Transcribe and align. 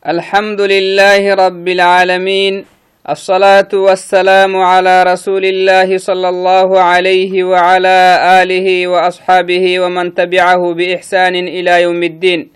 الحمد 0.00 0.60
لله 0.60 1.34
رب 1.34 1.68
العالمين 1.68 2.64
الصلاة 3.08 3.68
والسلام 3.74 4.56
على 4.56 5.02
رسول 5.02 5.44
الله 5.44 5.98
صلى 5.98 6.28
الله 6.28 6.80
عليه 6.80 7.44
وعلى 7.44 7.98
آله 8.42 8.88
وأصحابه 8.88 9.80
ومن 9.80 10.14
تبعه 10.14 10.74
بإحسان 10.74 11.34
إلى 11.36 11.82
يوم 11.82 12.02
الدين. 12.02 12.50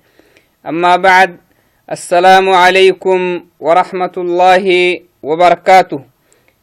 أما 0.66 0.96
بعد 0.96 1.36
السلام 1.92 2.48
عليكم 2.48 3.44
ورحمة 3.60 4.14
الله 4.16 4.64
وبركاته. 5.22 6.00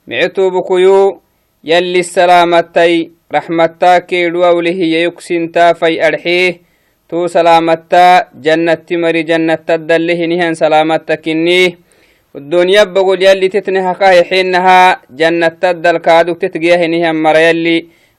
معتو 0.08 0.50
بكيو 0.50 1.22
يلي 1.64 2.00
السلامتي 2.00 3.12
رحمتك 3.34 4.14
الووله 4.14 4.80
يكسنتا 5.06 5.74
في 5.74 6.08
أرحيه. 6.08 6.71
تو 7.12 7.28
سلامتا 7.28 8.32
جنة 8.46 8.88
مري 9.04 9.24
جنة 9.28 9.56
تدله 9.68 10.20
نهن 10.32 10.54
سلامتا 10.64 11.16
كنيه 11.16 11.70
والدنيا 12.34 12.84
بقول 12.84 13.24
يلي 13.24 13.48
تتنها 13.52 13.94
كاي 14.00 14.24
حينها 14.24 15.02
جنة 15.20 15.48
تدل 15.62 15.98
كادوك 15.98 16.38
تتقيه 16.42 16.86
نهن 16.88 17.16
مر 17.24 17.36
يلي 17.36 17.78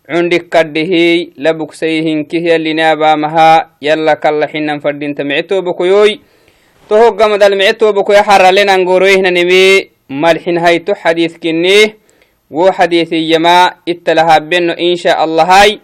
عندك 0.08 0.44
كده 0.52 0.92
لبك 1.44 1.72
سيهن 1.72 2.24
كه 2.24 2.36
يلي 2.36 2.72
نابا 2.72 3.14
مها 3.14 3.70
يلا 3.82 4.14
كلا 4.14 4.46
حينا 4.46 4.78
فردين 4.78 5.14
تمعتو 5.14 5.60
بكيوي 5.60 6.20
تهو 6.88 7.16
قمد 7.18 7.42
المعتو 7.42 7.92
بكو 7.92 8.12
يحر 8.12 8.44
لنا 8.50 8.76
نقولوه 8.76 9.16
نمي 9.16 9.88
ملحن 10.10 10.58
هايتو 10.58 10.94
حديث 10.94 11.36
كنيه 11.42 11.96
و 12.50 12.70
حديث 12.70 13.12
يما 13.12 13.72
اتلها 13.88 14.38
بينو 14.38 14.72
إن 14.72 14.96
شاء 14.96 15.24
الله 15.24 15.44
هاي 15.44 15.80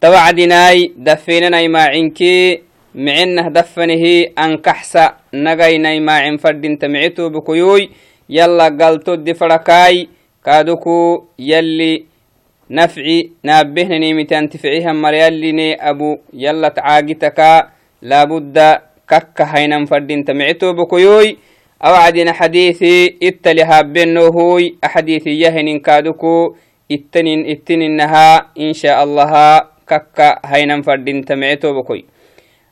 توعدناي 0.00 0.92
دفينناي 0.96 1.68
ما 1.68 1.82
عنكي 1.82 2.62
معنه 2.94 3.48
دفنه 3.48 4.04
أنكحسا 4.38 5.16
نغيناي 5.34 6.00
ما 6.00 6.12
عن 6.12 6.36
فردين 6.36 6.78
تمعتو 6.78 7.28
بكيوي 7.28 7.90
يلا 8.30 8.64
قلتو 8.64 9.14
دفركاي 9.14 10.08
كادوكو 10.44 11.24
يلي 11.38 12.04
نفعي 12.70 13.30
نابهن 13.42 14.00
نيمتان 14.00 14.48
تفعيها 14.48 14.92
أبو 15.90 16.18
يلا 16.32 16.68
تعاقتك 16.68 17.68
لابد 18.02 18.78
كك 19.08 19.40
هينم 19.40 19.86
فردين 19.86 20.24
تمعتو 20.24 20.72
بكيوي. 20.72 21.36
أوعدنا 21.84 22.32
حديثي 22.32 23.16
اتلها 23.22 23.82
بنوهوي 23.82 24.76
أحاديثي 24.84 25.30
يهن 25.30 25.78
كادوكو 25.78 26.54
إتنين 26.92 27.50
اتنينها 27.50 28.46
إن 28.60 28.72
شاء 28.72 29.04
الله. 29.04 29.32
ككا 29.88 30.38
هينم 30.44 30.82
فردين 30.82 31.24
تمعتو 31.24 31.72
بكوي. 31.72 32.04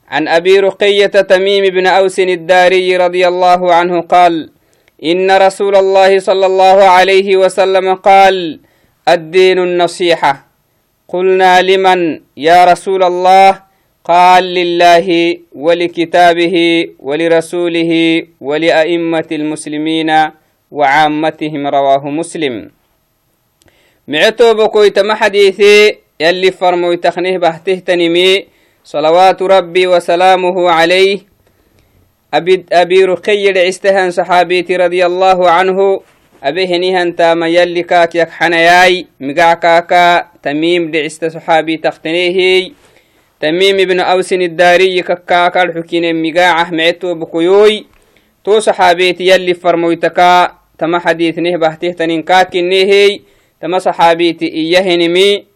عن 0.09 0.29
أبي 0.29 0.61
رقية 0.61 1.07
تميم 1.07 1.65
بن 1.65 1.87
أوس 1.87 2.21
الداري 2.21 2.97
رضي 2.97 3.29
الله 3.29 3.75
عنه 3.75 4.01
قال 4.01 4.51
إن 5.05 5.31
رسول 5.31 5.77
الله 5.77 6.19
صلى 6.19 6.47
الله 6.47 6.79
عليه 6.85 7.37
وسلم 7.37 7.95
قال 7.95 8.61
الدين 9.09 9.59
النصيحة. 9.59 10.47
قلنا 11.09 11.63
لمن؟ 11.63 12.21
يا 12.37 12.65
رسول 12.65 13.03
الله. 13.03 13.67
قال 14.07 14.45
لله 14.55 15.39
ولكتابه 15.53 16.57
ولرسوله 16.99 17.93
ولأئمة 18.41 19.29
المسلمين 19.33 20.11
وعامتهم 20.71 21.67
رواه 21.67 22.05
مسلم. 22.11 22.71
معتو 24.09 24.55
بكوي 24.55 24.91
تم 24.91 25.13
حديثي 25.13 26.06
يلي 26.21 26.51
فرمو 26.51 26.95
تخنيه 26.95 27.39
بهته 27.39 27.75
تنمي 27.75 28.47
صلوات 28.85 29.43
ربي 29.43 29.87
وسلامه 29.87 30.71
عليه. 30.71 31.19
أبي, 32.35 32.65
أبي 32.73 33.05
رقي 33.05 33.67
عستهن 33.67 34.11
صحابيتي 34.11 34.77
رضي 34.77 35.07
الله 35.07 35.51
عنه. 35.51 36.01
أبيه 36.43 36.77
نيهن 36.77 37.17
تاما 37.17 37.49
يلي 37.49 37.83
كاك 37.83 38.15
يك 38.15 38.31
حنياي 38.31 39.07
مقع 39.21 39.55
كاكا 39.55 40.29
تميم 40.43 40.91
دعست 40.91 41.25
صحابي 41.25 41.77
تختنيه 41.77 42.71
تميم 43.41 43.81
ابن 43.81 44.01
أوس 44.01 44.33
الداري 44.33 45.03
كاكا 45.03 45.63
الحكين 45.63 46.23
مقاعه 46.23 46.71
معتو 46.71 47.15
بكيوي. 47.15 47.87
تو 48.45 48.61
صحابيتي 48.61 49.27
يلي 49.27 49.55
فرمويتكا 49.55 50.53
تما 50.79 50.99
حديث 50.99 51.39
نه 51.39 51.57
بهته 51.57 51.91
تنين 51.91 52.23
كاكنيه 52.23 53.21
تما 53.63 53.79
صحابيتي 53.79 54.47
إيهنمي 54.47 55.56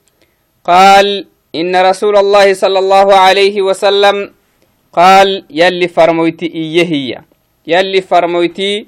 قال 0.64 1.26
إن 1.54 1.76
رسول 1.76 2.16
الله 2.16 2.54
صلى 2.54 2.78
الله 2.78 3.14
عليه 3.14 3.62
وسلم 3.62 4.30
قال 4.92 5.44
يلي 5.50 5.88
فرمويتي 5.88 6.46
إيهي 6.46 7.18
يلي 7.66 8.00
فرمويتي 8.00 8.86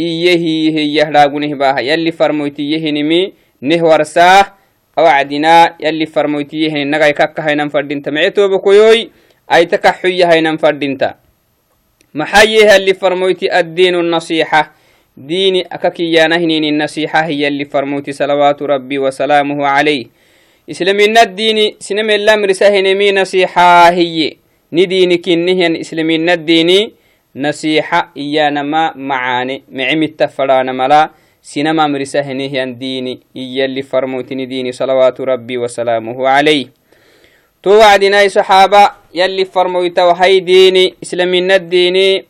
إيهي 0.00 0.74
هي 0.76 1.02
راغونه 1.02 1.54
باها؟ 1.54 1.80
يلي 1.80 2.12
فرمويتي 2.12 2.62
يهنمي 2.70 3.32
نهورساه 3.60 4.46
أو 4.98 5.06
عدنا 5.06 5.76
يلي 5.80 6.06
فرمويتي 6.06 6.56
يهن 6.56 6.90
نغاي 6.90 7.12
كاكا 7.12 7.48
هينم 7.48 7.68
فردينتا 7.68 8.10
معتو 8.10 8.48
بكويوي 8.48 9.10
أي 9.52 9.64
تكحوية 9.64 10.24
هينم 10.32 10.56
فردينتا 10.56 11.14
محيي 12.14 12.76
اللي 12.76 12.94
فرمويتي 12.94 13.58
الدين 13.58 13.94
النصيحة. 13.94 14.72
ديني 15.16 15.62
أكاكي 15.62 16.12
يا 16.12 16.26
النصيحة. 16.26 17.26
هي 17.26 17.48
اللي 17.48 17.64
فرموتي 17.64 18.12
صلوات 18.12 18.62
ربي 18.62 18.98
وسلامه 18.98 19.66
عليه. 19.66 20.06
إسلامين 20.70 21.18
الدين 21.18 21.76
سنم 21.78 22.10
اللام 22.10 22.44
رساهنمي 22.44 23.12
نصيحة 23.12 23.90
هي. 23.92 24.36
نديني 24.72 25.16
كنهن 25.16 25.76
إسلامين 25.76 26.30
الدين 26.30 26.90
نصيحة 27.36 28.12
إيانا 28.16 28.62
ما 28.62 28.96
معاني. 28.96 29.62
معم 29.68 30.02
التفران 30.02 30.74
ملا 30.76 31.10
سينما 31.42 31.86
مرساهنه 31.86 32.64
ديني. 32.64 33.20
إيا 33.36 33.64
اللي 33.64 33.82
فرموتني 33.82 34.46
ديني 34.46 34.72
صلوات 34.72 35.20
ربي 35.20 35.58
وسلامه 35.58 36.28
عليه. 36.28 36.66
تو 37.62 37.70
وعدنا 37.70 38.28
صحابة 38.28 38.90
يلي 39.14 39.44
فرمويتا 39.44 40.04
وهي 40.04 40.40
ديني 40.40 40.94
إسلامين 41.02 41.50
الديني 41.50 42.24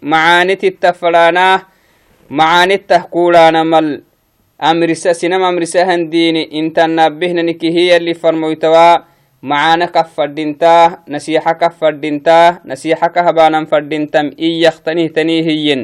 amrisa 4.58 5.14
sinam 5.14 5.42
amrisahandiini 5.44 6.42
intannaabihnanikihiyyali 6.60 8.14
farmoytawaa 8.14 9.04
macaana 9.42 9.88
ka 9.88 10.04
fadhintaa 10.04 11.02
nasiixa 11.06 11.54
ka 11.60 11.70
fadhintaa 11.70 12.60
nasiixa 12.64 13.08
ka 13.14 13.22
habaanan 13.22 13.66
fadhintam 13.66 14.30
iyaqtanihitanii 14.38 15.42
hiyyen 15.44 15.82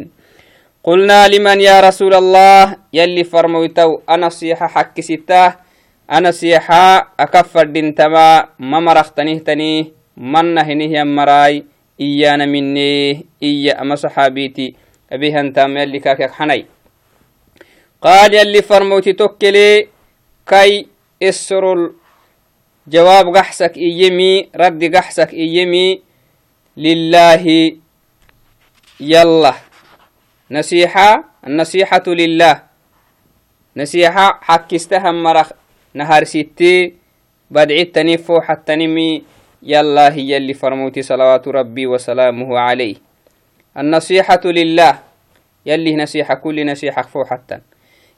qulnaa 0.82 1.28
liman 1.28 1.60
yaa 1.60 1.80
rasuul 1.80 2.14
allah 2.14 2.76
yali 2.92 3.24
farmoytaw 3.24 3.90
anasiixa 4.06 4.68
xakkisitaa 4.74 5.52
anasiixa 6.08 7.12
aka 7.18 7.42
fadhintamaa 7.44 8.48
ma 8.58 8.80
maraqtanihitanii 8.80 9.92
manna 10.16 10.62
hinihyan 10.64 11.08
maraay 11.08 11.62
iyaana 11.98 12.46
minee 12.46 13.22
iya 13.42 13.76
ama 13.78 13.96
saxaabiiti 13.96 14.76
abihantaama 15.12 15.78
yalli 15.84 16.00
kaakyak 16.00 16.32
xanay 16.38 16.64
قال 18.02 18.34
يلي 18.34 18.62
فرموتي 18.62 19.12
توكلي 19.12 19.88
كي 20.46 20.86
اسر 21.22 21.92
جواب 22.88 23.36
قحسك 23.36 23.76
إيمي 23.76 24.48
رد 24.56 24.96
قحسك 24.96 25.34
إيمي 25.34 26.02
لله 26.76 27.44
يلا. 29.00 29.54
نصيحة 30.50 31.24
النصيحة 31.46 32.06
لله. 32.08 32.62
نصيحة 33.76 34.40
حكستهم 34.42 35.22
مرخ 35.22 35.52
نهار 35.94 36.24
ستي 36.24 36.94
بدعي 37.50 37.84
تنفو 37.84 38.40
حتى 38.40 38.76
نمي 38.76 39.22
يلا 39.62 40.12
هي 40.14 40.36
اللي 40.36 40.54
فرموتي 40.54 41.02
صلوات 41.02 41.48
ربي 41.48 41.86
وسلامه 41.86 42.58
عليه. 42.58 42.96
النصيحة 43.78 44.40
لله 44.44 44.98
يلي 45.66 45.96
نصيحة 45.96 46.34
كل 46.34 46.66
نصيحة 46.66 47.02
فو 47.02 47.24
حتى 47.24 47.60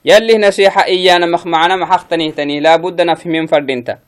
يلي 0.04 0.38
نصيحة 0.38 0.84
إيانا 0.84 1.26
مخ 1.26 1.46
معنا 1.46 1.76
محق 1.76 2.08
تنيه 2.08 2.60
لابد 2.60 3.00
نفهم 3.00 3.46
فردينتا 3.46 3.98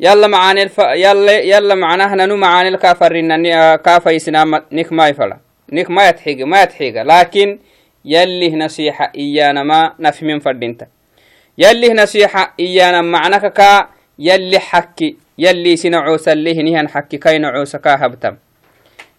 يلا 0.00 0.26
معاني 0.26 0.62
الف... 0.62 0.78
يلا 0.78 1.40
يلا 1.40 1.74
معناه 1.74 2.14
ننو 2.14 2.36
معاني 2.36 2.68
الكافر 2.68 3.18
إن 3.18 3.76
كافة 3.76 4.16
إسلام 4.16 4.62
نك 4.72 4.92
ما 4.92 5.08
يفلا 5.08 5.38
نك 5.72 5.90
ما 5.90 6.08
يتحيق 6.08 6.46
ما 6.46 6.62
يتحيق. 6.62 7.02
لكن 7.02 7.58
يلي 8.04 8.56
نصيحة 8.56 9.12
إيانا 9.16 9.62
ما 9.62 9.92
نفهم 10.00 10.38
فردينتا 10.38 10.86
يلي 11.58 11.94
نصيحة 11.94 12.54
إيانا 12.60 13.02
معناك 13.02 13.52
كا 13.52 13.88
يلي 14.18 14.58
حكي 14.58 15.16
يلي 15.38 15.76
سنعوس 15.76 16.28
اللي 16.28 16.62
نهن 16.62 16.88
حكي 16.88 17.16
كاي 17.16 17.38
نعوس 17.38 17.76
كاهبتم 17.76 18.36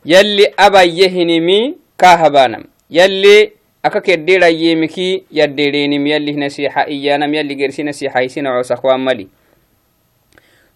يلي 0.06 0.54
أبا 0.60 0.82
يهنمي 0.82 1.76
كاهبانم 1.98 2.64
يلي 2.92 3.52
aka 3.84 4.02
keddira 4.02 4.48
yemiki 4.50 5.24
yadderenim 5.32 6.08
yalih 6.08 6.36
nasiha 6.38 6.88
iyanam 6.90 7.34
yalli 7.34 7.56
gersi 7.56 7.84
nasiha 7.84 8.24
isina 8.24 8.52
cosakwan 8.52 9.02
mali 9.02 9.28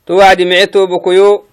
to 0.06 0.16
wacdi 0.16 0.46
mice 0.46 0.68
tobokoyo 0.68 1.46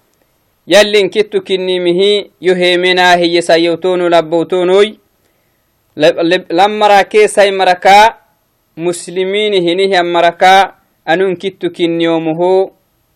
yallin 0.67 1.09
kittu 1.09 1.41
kinnimihi 1.41 2.31
yoheemenaahiye 2.41 3.41
sayyowtoonu 3.41 4.09
labbowtoonoy 4.09 4.93
lammaraa 6.49 7.03
keesay 7.03 7.51
marakaa 7.51 8.15
muslimiini 8.75 9.61
hinihian 9.61 10.05
marakaa 10.07 10.73
anun 11.05 11.37
kittu 11.37 11.71
kinniyoomuhu 11.71 12.71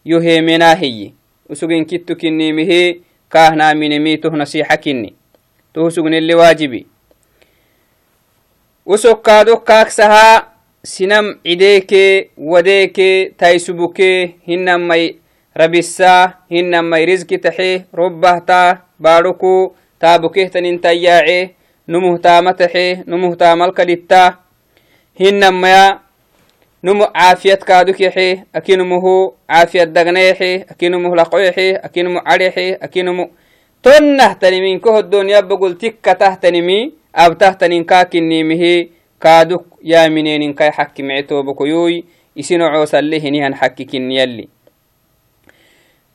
yoheemenaahiye 0.05 1.13
usugin 1.49 1.85
kittu 1.85 2.15
kinnimihi 2.15 3.01
kaahnaminimi 3.29 4.17
tuh 4.17 4.31
nasiixa 4.33 4.77
kinni 4.77 5.13
tuhu 5.73 5.91
sugnilli 5.91 6.33
waajibi 6.35 6.85
usokkaado 8.93 9.57
kaaksahaa 9.69 10.35
sinam 10.91 11.25
cideekee 11.43 12.29
wadeekee 12.51 13.29
taysubukee 13.37 14.17
hinamay 14.47 15.03
rabissaa 15.59 16.23
hinamay 16.51 17.05
rizki 17.05 17.37
taxe 17.45 17.69
robbahtaa 17.99 18.77
baadhuku 19.03 19.53
taabukehtanin 19.99 20.79
tayyaace 20.85 21.39
numuh 21.87 22.19
taama 22.25 22.53
taxe 22.53 22.85
numuh 23.05 23.33
taamalkadittaa 23.41 24.27
hinamaya 25.19 25.99
numu 26.83 27.05
caafiyad 27.13 27.61
kaaduk 27.69 27.99
yaxe 27.99 28.43
akinumuhu 28.53 29.13
caafiyad 29.47 29.91
dagna 29.93 30.19
yaxe 30.19 30.65
akinumuh 30.71 31.13
laqo 31.19 31.39
yaxe 31.39 31.65
akinumu 31.85 32.21
cad 32.27 32.41
yaxe 32.41 32.77
akinumu 32.81 33.25
tonnahtanimi 33.81 34.75
nka 34.75 34.91
hoddoniyabagol 34.91 35.73
tikka 35.81 36.15
tahtanimi 36.15 36.93
abtahtanin 37.13 37.85
kaakinimihi 37.85 38.91
kaaduk 39.19 39.65
yamineenin 39.83 40.53
kai 40.53 40.71
xakki 40.71 41.03
mecetobokoyoy 41.03 42.03
isino 42.35 42.69
coosalle 42.71 43.19
hinihan 43.19 43.53
xakki 43.53 43.85
kinniyalli 43.85 44.49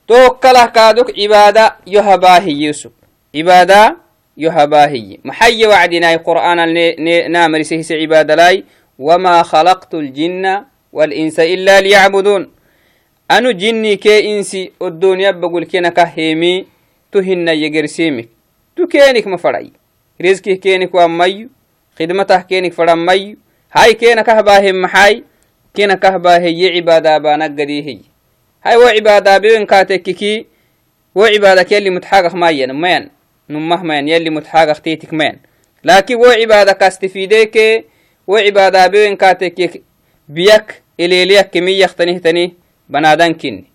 tokkalah 0.07 0.73
kaaduk 0.73 1.15
cibaada 1.15 1.77
yo 1.87 2.03
habaahiyyesub 2.03 2.93
cibaada 3.33 3.97
yo 4.37 4.51
habaahiye 4.51 5.21
maxaye 5.25 5.67
wacdinay 5.67 6.19
qur'aanal 6.19 6.73
naamarise 7.31 7.77
hise 7.77 7.99
cibaadalay 8.01 8.65
وما 8.99 9.43
خلقت 9.43 9.95
الجن 9.95 10.65
والإنس 10.93 11.41
إلا 11.41 11.81
ليعبدون 11.81 12.51
أنو 13.31 13.51
جني 13.51 13.97
كي 13.97 14.37
إنسي 14.39 14.73
الدنيا 14.83 15.31
بقول 15.31 15.65
كنا 15.67 15.89
كهيمي 15.89 16.67
تهنا 17.13 17.53
يجرسيمك 17.53 18.29
تو 18.77 18.87
كينك 18.87 19.27
مفرعي 19.27 19.71
riskih 20.19 20.61
kenik 20.61 20.95
wa 20.95 21.09
mayu 21.09 21.51
khidmatah 21.97 22.47
kenik 22.47 22.75
fara 22.75 22.97
mayu 22.97 23.37
hay 23.71 23.95
kena 23.95 24.23
kahbaahe 24.23 24.73
maxay 24.73 25.23
kena 25.75 25.97
kahbaaheye 25.97 26.79
cibaadaabaanaggadihey 26.79 28.07
hay 28.63 28.77
wo 28.77 28.87
cibaadaabewenkatekiki 28.91 30.47
wo 31.15 31.27
cibadak 31.27 31.71
yali 31.71 31.91
mutxaagah 31.91 32.35
mayan 32.35 32.71
mayan 32.73 33.11
numah 33.49 33.83
mayan 33.83 34.09
yali 34.09 34.31
mutxaagah 34.31 34.79
titik 34.79 35.11
mayan 35.13 35.43
laakin 35.83 36.19
wo 36.19 36.31
cibaadakastifideke 36.31 37.85
wo 38.27 38.39
cibaadaabewenkatekik 38.39 39.83
biyak 40.31 40.83
eleeliyak 40.99 41.51
kemiyaktanihtanih 41.51 42.55
banaadankinni 42.89 43.67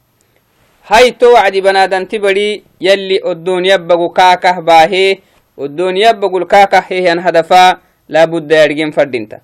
hay 0.90 1.12
to 1.12 1.36
wacdi 1.36 1.62
banaadanti 1.62 2.18
badi 2.20 2.64
yalli 2.80 3.20
oddunyabbagu 3.24 4.10
kaakah 4.10 4.62
baahee 4.64 5.22
الدون 5.60 5.98
يبقو 5.98 6.38
الكاكه 6.38 6.84
هي 6.88 7.12
هدفا 7.12 7.78
لابد 8.10 8.52
يرجم 8.52 8.92
فردينتا. 8.92 9.40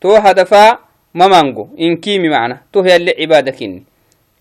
تو 0.00 0.16
هدفا 0.16 0.78
ممانجو 1.14 1.68
إن 1.80 1.96
كيمي 1.96 2.28
معنا. 2.28 2.60
تو 2.72 2.84
يلي 2.84 3.14
عبادة 3.20 3.52
كني 3.52 3.82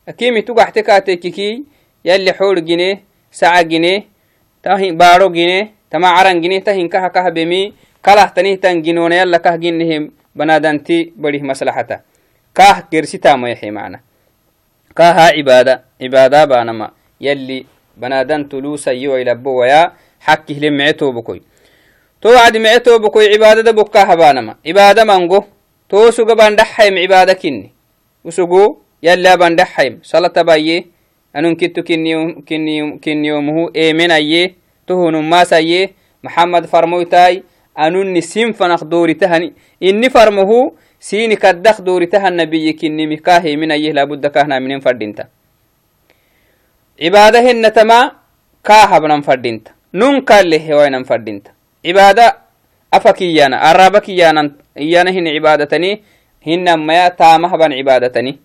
أكيمي 0.07 0.41
تو 0.41 0.53
كاتككي 0.55 1.63
يلي 2.05 2.33
حول 2.33 2.65
جنيه 2.65 3.03
ساعة 3.31 3.61
جنيه 3.61 4.03
تاهي 4.63 4.91
بارو 4.91 5.29
جنيه 5.29 5.71
تما 5.91 6.07
عرن 6.07 6.41
جنيه 6.41 6.59
تاهين 6.59 6.87
كها 6.89 7.07
كها 7.07 7.29
بمي 7.29 7.73
kalah 8.03 8.35
tanihtan 8.35 8.83
ginoona 8.83 9.23
yalla 9.23 9.39
kah 9.39 9.55
ginihim 9.55 10.11
banadanti 10.35 11.15
barih 11.15 11.39
maslaxata 11.39 12.03
kah 12.51 12.83
gersitamayahe 20.27 20.31
macna 20.31 20.31
kaha 20.31 20.31
cibaada 20.31 20.31
cibaada 20.31 20.31
baanama 20.31 20.31
yalli 20.31 20.31
banadan 20.31 20.31
tulusayiwailabo 20.31 20.31
waya 20.31 20.31
xakihle 20.31 20.69
mece 20.69 20.93
tobokoy 20.93 21.39
to 22.21 22.29
wacdi 22.29 22.59
mece 22.59 22.79
tobokoy 22.79 23.27
cibaadada 23.33 23.73
bokkaha 23.73 24.17
baanama 24.17 24.55
cibaada 24.63 25.05
mango 25.05 25.45
to 25.87 26.11
suga 26.11 26.35
bandhaxaym 26.35 26.95
cibaada 26.97 27.35
kinni 27.35 27.71
usugu 28.23 28.81
yalli 29.01 29.27
abandhaxaym 29.27 29.99
salata 30.01 30.43
baye 30.43 30.87
anun 31.33 31.55
kittu 31.55 31.83
kinniyomuhu 31.83 33.71
eemenaye 33.73 34.55
tohunumaasaye 34.87 35.93
maxamed 36.23 36.65
farmoytaay 36.67 37.41
anunni 37.75 38.21
sin 38.21 38.53
fanak 38.53 38.83
dooritahani 38.85 39.53
inni 39.79 40.09
farmohu 40.09 40.77
sini 40.99 41.35
kaddak 41.37 41.83
dooritahan 41.83 42.33
nabiyikinnimi 42.33 43.17
kaaheminayeh 43.17 43.93
labudda 43.93 44.29
kahnaminen 44.29 44.81
fadhinta 44.81 45.27
cibaada 46.97 47.41
hennatama 47.41 48.15
kaa 48.63 48.87
habnan 48.87 49.19
fadhinta 49.23 49.71
nun 49.71 49.82
kalle 50.25 50.57
hewainan 50.57 51.05
fadhinta 51.05 51.51
cibaada 51.83 52.35
afa 52.91 53.13
kiyyana 53.13 53.61
araba 53.61 54.01
kiyyanan 54.01 54.53
iyana 54.75 55.11
hin 55.11 55.25
cibaadatani 55.25 56.03
hinamaya 56.45 57.09
taama 57.11 57.49
haban 57.49 57.71
cibaadatani 57.71 58.39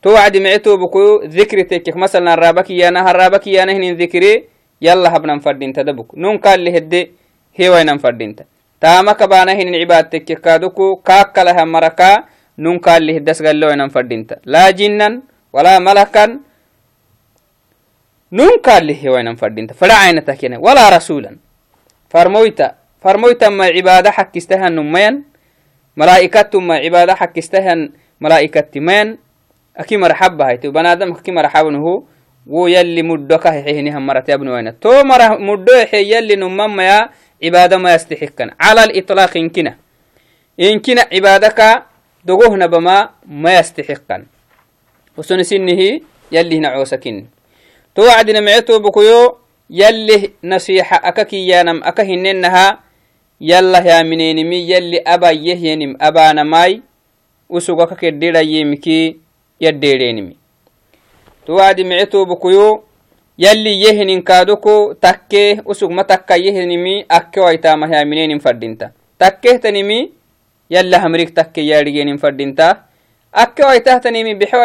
to 0.00 0.10
wacdi 0.12 0.40
mice 0.40 0.58
tobuku 0.58 1.26
dhikri 1.26 1.64
tekek 1.64 1.96
masalan 1.96 2.28
araba 2.28 2.62
kiyyana 2.62 3.02
haraba 3.02 3.38
kiyyana 3.38 3.72
hinin 3.72 3.96
dhikri 3.96 4.48
yalla 4.80 5.10
habnan 5.10 5.40
fadhinta 5.40 5.84
dabuk 5.84 6.12
nun 6.16 6.38
kalle 6.38 6.70
hedde 6.70 7.10
hewainan 7.52 7.98
fadhinta 7.98 8.44
taamaka 8.80 9.28
baana 9.28 9.54
hinin 9.54 9.80
cibaadtekke 9.80 10.36
kaaduku 10.36 10.96
kaakkalaha 11.00 11.66
maraka 11.66 12.24
nun 12.58 12.80
kaallih 12.80 13.20
dasgalloinan 13.20 13.90
fadhinta 13.90 14.36
laa 14.44 14.72
jinnan 14.72 15.22
walaa 15.52 15.80
malakan 15.80 16.40
nun 18.36 18.60
kaallih 18.60 18.96
hewainan 19.00 19.36
fadhinta 19.40 19.72
fada 19.72 19.96
cainatakene 20.04 20.56
walaa 20.60 20.92
rasuulan 20.92 21.40
farmoyta 22.12 22.76
farmoytanma 23.00 23.72
cibaada 23.72 24.12
xakkistahan 24.12 24.72
nummayan 24.76 25.24
malaa'ikattumma 25.96 26.84
cibaada 26.84 27.16
xakkistahan 27.16 27.96
malaa'ikattimayan 28.20 29.16
aki 29.72 29.96
marxabahayte 29.96 30.68
banaadamka 30.68 31.24
ki 31.24 31.32
marxabnuhu 31.32 32.04
wo 32.46 32.60
yalli 32.68 33.02
muddo 33.02 33.40
kahexehinihan 33.40 34.04
marate 34.04 34.32
abnuwaina 34.36 34.72
to 34.76 34.92
mara 35.08 35.38
muddo 35.40 35.72
exe 35.82 36.04
yalli 36.04 36.36
nummamaya 36.36 37.08
عبادة 37.44 37.76
ما 37.76 37.94
يستحقن 37.94 38.50
على 38.60 38.84
الإطلاق 38.84 39.36
إنكنا 39.36 39.76
إنكنا 40.60 41.02
عبادك 41.12 41.60
دقوهنا 42.24 42.66
بما 42.66 43.10
ما 43.28 43.58
يستحقن 43.58 44.22
وسن 45.16 45.42
سنه 45.42 46.00
يلي 46.32 46.58
هنا 46.58 46.68
عوسكن 46.68 47.26
توعدنا 47.96 48.40
معتو 48.40 48.78
بكيو 48.78 49.36
يلي 49.70 50.30
نصيحة 50.44 50.96
أككي 51.08 51.48
يانم 51.48 51.84
أكهننها 51.84 52.66
يلا 53.40 53.80
يا 53.88 54.02
منينمي 54.02 54.58
يلي 54.70 54.98
أبا 55.06 55.30
يهينم 55.30 55.96
أبانا 56.00 56.42
ماي 56.42 56.82
وسوغا 57.48 57.94
كديرا 57.94 58.40
يمكي 58.40 59.16
يديرينمي 59.60 60.36
توعد 61.46 61.80
معتو 61.80 62.24
بكيو 62.24 62.86
yalli 63.36 63.84
yehinin 63.84 64.24
kaaduku 64.24 64.96
takke 65.00 65.60
usugma 65.68 66.04
takka 66.08 66.36
yehinimi 66.40 67.04
akke 67.08 67.40
waitamahyaminenin 67.40 68.40
fadinta 68.40 68.96
takkehtanimi 69.20 70.08
yalla 70.72 71.00
hamrik 71.04 71.34
takke 71.36 71.60
yaadhigenin 71.60 72.16
fadinta 72.18 72.88
akke 73.32 73.62
waitahtanimi 73.62 74.34
bixe 74.40 74.56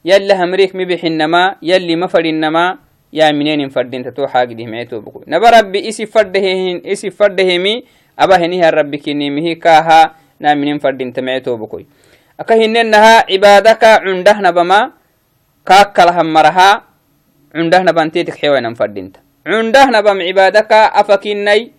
waita 0.00 0.16
hiya 0.16 0.16
yalla 0.18 0.34
hamrik 0.36 0.74
mibixinama 0.74 1.56
yalli 1.60 1.96
ma 1.96 2.08
fadinama 2.08 2.78
yaaminenin 3.12 3.70
fadinta 3.70 4.12
to 4.12 4.26
xaagidih 4.26 4.66
mecetobuku 4.68 5.24
naba 5.26 5.50
rabbi 5.50 5.78
isi 5.78 6.06
fadhehin 6.06 6.80
isi 6.84 7.10
fadhehemi 7.10 7.84
aba 8.16 8.38
henihan 8.38 8.72
rabbi 8.72 8.98
kinimihi 8.98 9.56
kaaha 9.56 10.14
naaminen 10.40 10.80
fadinta 10.80 11.22
mecetobukoy 11.22 11.84
aka 12.38 12.54
hinenaha 12.54 13.26
cibaadaka 13.28 14.00
cundah 14.00 14.40
nabama 14.40 14.92
kaakkalahan 15.64 16.26
maraha 16.26 16.88
cundah 17.52 17.82
nabantetik 17.84 18.38
xewainan 18.38 18.72
fadinta 18.72 19.20
cundah 19.44 19.90
nabam 19.90 20.16
cibaadaka 20.22 20.94
afakinai 20.94 21.72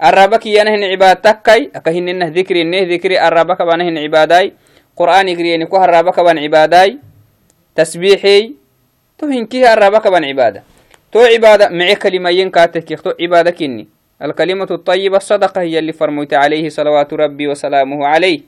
araba 0.00 0.40
kiyanahin 0.40 0.90
cibaad 0.90 1.22
takkai 1.22 1.70
aka 1.70 1.90
hinenah 1.92 2.32
dikrineh 2.32 2.88
dikri 2.88 3.20
araba 3.20 3.54
kabanahin 3.54 4.00
cibaadai 4.00 4.56
qur'an 4.96 5.28
igriyeni 5.28 5.68
ku 5.68 5.76
haraba 5.76 6.10
kaban 6.10 6.40
cibaadai 6.40 7.09
tasbiixey 7.74 8.54
to 9.18 9.26
hinkihi 9.26 9.64
araba 9.64 10.00
kaban 10.00 10.24
cibaada 10.24 10.62
to 11.12 11.18
cibaada 11.26 11.70
mece 11.70 11.96
kalimayen 11.96 12.50
kaatekik 12.50 13.02
to 13.02 13.14
cibaada 13.14 13.52
kinni 13.52 13.86
الكلمة 14.20 14.68
الطيبة 14.70 15.16
الصدقة 15.16 15.60
هي 15.60 15.78
اللي 15.78 15.92
فرميت 15.92 16.34
عليه 16.34 16.68
صلوات 16.68 17.08
ربي 17.08 17.48
وسلامه 17.48 18.06
عليه. 18.06 18.40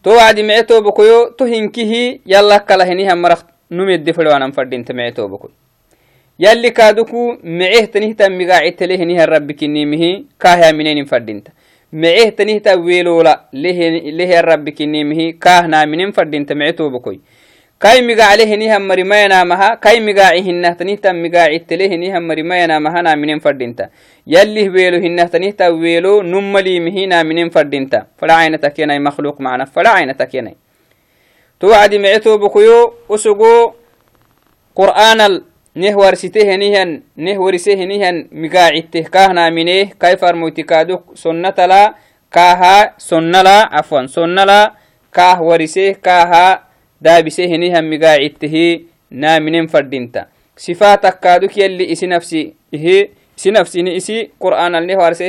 تو 0.00 0.16
وعد 0.16 0.40
معتو 0.40 0.80
بكيو 0.80 1.36
تو 1.36 1.44
هنكيه 1.44 2.24
يلا 2.24 2.56
كلا 2.64 2.88
هنيها 2.88 3.14
مرخ 3.14 3.44
numedde 3.70 4.12
fedhoanan 4.16 4.52
fadhinta 4.56 4.96
mecetoobakoi 4.96 5.52
يلي 6.40 6.70
كادوكو 6.70 7.36
معيه 7.44 7.84
تنهتا 7.84 8.28
مقاعدت 8.28 8.82
له 8.82 8.96
نها 9.04 9.24
الرب 9.24 9.52
كنيمه 9.52 10.24
كاها 10.40 10.72
منين 10.72 11.04
فردينتا 11.04 11.52
معيه 11.92 12.28
تنهتا 12.28 12.74
ويلولا 12.74 13.44
له 13.52 13.78
له 14.18 14.40
الرب 14.40 14.68
كنيمه 14.68 15.30
كاهنا 15.30 15.84
منين 15.84 16.10
فردينتا 16.12 16.54
بكوي. 16.54 17.20
كاي 17.80 18.02
مقاعله 18.02 18.54
نها 18.56 18.78
مريمانا 18.78 19.44
مها 19.44 19.74
كاي 19.74 20.00
مقاعهن 20.00 20.76
تنهتا 20.76 21.12
مقاعدت 21.12 21.72
له 21.72 21.86
نها 21.96 22.18
مريمانا 22.18 22.78
مها 22.78 23.02
نا 23.02 23.14
منين 23.14 23.38
فردينتا 23.38 23.88
يلي 24.26 24.68
ويلو 24.68 24.98
هن 24.98 25.30
تنهتا 25.30 25.68
ويلو 25.68 26.22
نملي 26.22 26.80
مهينا 26.80 27.22
منين 27.22 27.50
فردينتا 27.50 28.06
فلا 28.18 28.34
عين 28.34 28.60
تكينا 28.60 28.98
مخلوق 28.98 29.40
معنا 29.40 29.64
فلا 29.64 29.90
عين 29.90 30.16
تكينا 30.16 30.54
توعد 31.60 31.94
معيتو 31.94 32.38
بكيو 32.38 32.92
أسقو 33.10 33.72
قرآن 34.74 35.42
نهورسته 35.74 36.56
نهن 36.56 37.02
نهورسه 37.16 37.84
نهن 37.84 38.28
مقاعدته 38.32 39.02
كاهنا 39.02 39.48
كيف 47.04 47.28
المتكادوك 47.28 47.28
سنة 47.28 47.46
لا 47.46 47.48
كاها 47.48 47.48
سنة 47.48 47.48
لا 47.48 47.48
عفوا 47.48 47.48
سنة 47.48 47.48
لا 47.48 47.48
كاه 47.48 47.48
ورسه 47.48 47.48
كاها 47.48 47.48
دابسه 47.48 47.56
نهن 47.56 47.90
مقاعدته 47.90 48.80
نامنين 49.10 49.66
فردينتا 49.66 50.26
صفاتك 50.56 51.20
كادوك 51.20 51.58
يلي 51.58 51.92
النهورسه 54.78 55.26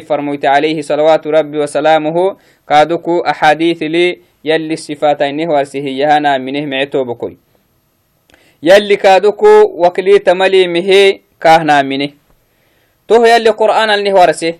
فرموت 0.00 0.44
عليه 0.44 0.80
صلوات 0.80 1.26
ربي 1.26 1.58
وسلامه 1.58 2.36
كادوكو 2.68 3.20
أحاديث 3.20 3.82
لي 3.82 4.18
يلي 4.44 4.74
الصفات 4.74 5.22
النهورسه 5.22 5.78
يهانا 5.78 6.38
منه 6.38 6.66
معتو 6.66 7.04
بكوي 7.04 7.36
يلي 8.62 8.96
كادوكو 8.96 9.62
وكلي 9.62 10.18
تملي 10.18 10.68
مهي 10.68 11.20
كاهنا 11.40 11.82
منه 11.82 12.10
تو 13.08 13.24
يلي 13.24 13.50
قرآن 13.50 13.90
اللي 13.90 14.12
ورسه 14.12 14.54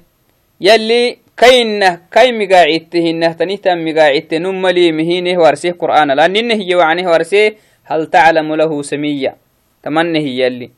يلي 0.60 1.23
كينه 1.36 2.00
كي 2.12 2.32
مقاعدته 2.32 3.10
إنه 3.10 3.32
تنيتا 3.32 3.74
مقاعدته 3.74 4.38
نملي 4.38 4.92
مهينه 4.92 5.40
ورسه 5.40 5.70
قرآن. 5.70 6.10
لأن 6.10 6.36
إنه 6.36 6.60
يوعنه 6.62 7.10
ورسه 7.10 7.52
هل 7.84 8.06
تعلم 8.06 8.54
له 8.54 8.82
سمية؟ 8.82 9.36
تمنه 9.82 10.18
يلي. 10.18 10.70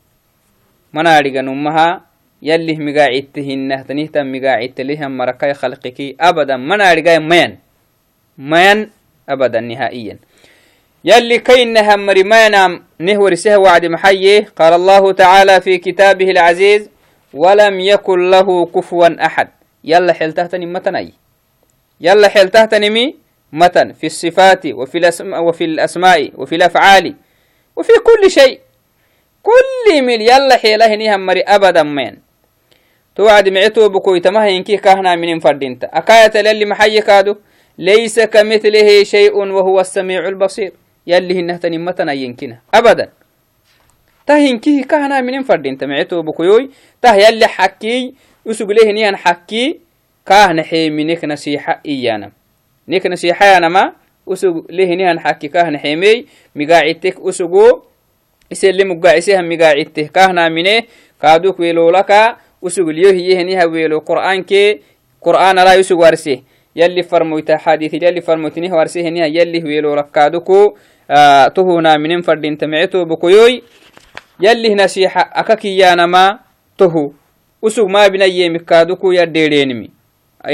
منارق 0.92 1.32
نمها؟ 1.32 2.00
يلي 2.42 2.74
مقاعدته 2.76 3.46
إنه 3.54 3.82
تنيتا 3.82 4.22
مقاعدته 4.22 4.82
لهم 4.82 5.16
مركاي 5.16 5.54
خلقك 5.54 6.16
أبدا. 6.20 6.56
منارق 6.56 7.18
مين؟ 7.18 7.58
مين؟ 8.38 8.90
أبدا 9.28 9.60
نهائيا. 9.60 10.18
يلي 11.04 11.38
كينها 11.38 11.96
مري 11.96 12.20
ينام 12.20 12.82
نهور 12.98 13.34
سه 13.34 13.58
وعد 13.58 13.86
محيه 13.86 14.48
قال 14.56 14.72
الله 14.72 15.12
تعالى 15.12 15.60
في 15.60 15.78
كتابه 15.78 16.30
العزيز 16.30 16.90
ولم 17.34 17.80
يكن 17.80 18.30
له 18.30 18.66
كفوا 18.66 19.26
أحد. 19.26 19.48
يلا 19.86 20.12
حلتهتني 20.12 20.66
متن 20.66 20.96
أي؟ 20.96 21.12
يلا 22.00 22.28
حلتهتني 22.28 22.90
مي؟ 22.90 23.16
متن. 23.52 23.92
في 23.92 24.06
الصفات 24.06 24.66
وفي 24.66 24.98
الأسماء 24.98 25.42
وفي 25.42 25.64
الأسماء 25.64 26.32
وفي 26.34 26.54
الأفعال 26.54 27.14
وفي 27.76 27.92
كل 27.92 28.30
شيء. 28.30 28.60
كل 29.42 30.02
مل 30.02 30.20
يلا 30.20 30.56
حيله 30.56 30.94
نهم 30.94 31.26
مري 31.26 31.40
أبدا 31.40 31.82
مين؟ 31.82 32.18
توعد 33.16 33.48
معتو 33.48 33.88
بكوي 33.88 34.20
تمه 34.20 34.46
ينكي 34.46 34.76
كهنا 34.76 35.16
من 35.16 35.38
فردينتا 35.40 35.86
أكاية 35.92 36.42
للي 36.42 36.64
محيي 36.64 37.00
كادو؟ 37.00 37.36
ليس 37.78 38.20
كمثله 38.20 39.04
شيء 39.04 39.36
وهو 39.36 39.80
السميع 39.80 40.28
البصير. 40.28 40.72
يلي 41.06 41.40
هنه 41.40 41.56
تنمتنا 41.56 42.12
ينكنا 42.12 42.58
أبدا. 42.74 43.08
تهنكيه 44.26 44.82
كهنا 44.84 45.20
من 45.20 45.42
فردين 45.42 45.78
تمعتو 45.78 46.22
بكيوي 46.22 46.70
ته 47.02 47.14
يلي 47.14 47.46
حكي 47.46 48.14
usugulehiniyan 48.46 49.16
xakki 49.16 49.80
kaahnaxeeminekna 50.24 51.36
siixa 51.36 51.80
iyanam 51.84 52.30
nekna 52.86 53.16
siixayanama 53.16 53.92
usug 54.26 54.66
lehinihan 54.70 55.18
xakki 55.18 55.48
kaahnaxeemey 55.48 56.26
migaacitek 56.54 57.18
usugu 57.24 57.82
isele 58.50 58.84
muggaciseha 58.84 59.42
migaacitteh 59.42 60.10
kaahnamine 60.10 60.86
kaaduk 61.18 61.58
weelolaka 61.58 62.38
usuglyohiyehiniha 62.62 63.66
weelo 63.66 64.00
qur'aankee 64.00 64.80
qur'aan 65.20 65.58
alaa 65.58 65.78
usug 65.80 66.00
warse. 66.00 66.42
Yalli 66.74 67.02
farmoyta 67.02 67.58
xadiisil 67.58 68.02
yalli 68.02 68.20
farmoytinih 68.20 68.70
warsehiniha 68.70 69.26
yallih 69.26 69.64
weelolakaaduku 69.64 70.78
tohunaaminen 71.54 72.22
fadhinta 72.22 72.66
mece 72.68 72.88
toobokoyoy 72.88 73.60
nasiixa 74.76 75.32
aka 75.34 75.56
kiyaanama 75.56 76.38
usug 77.66 77.90
mabinayemikaaduku 77.90 79.12
yadheedheenimi 79.18 79.90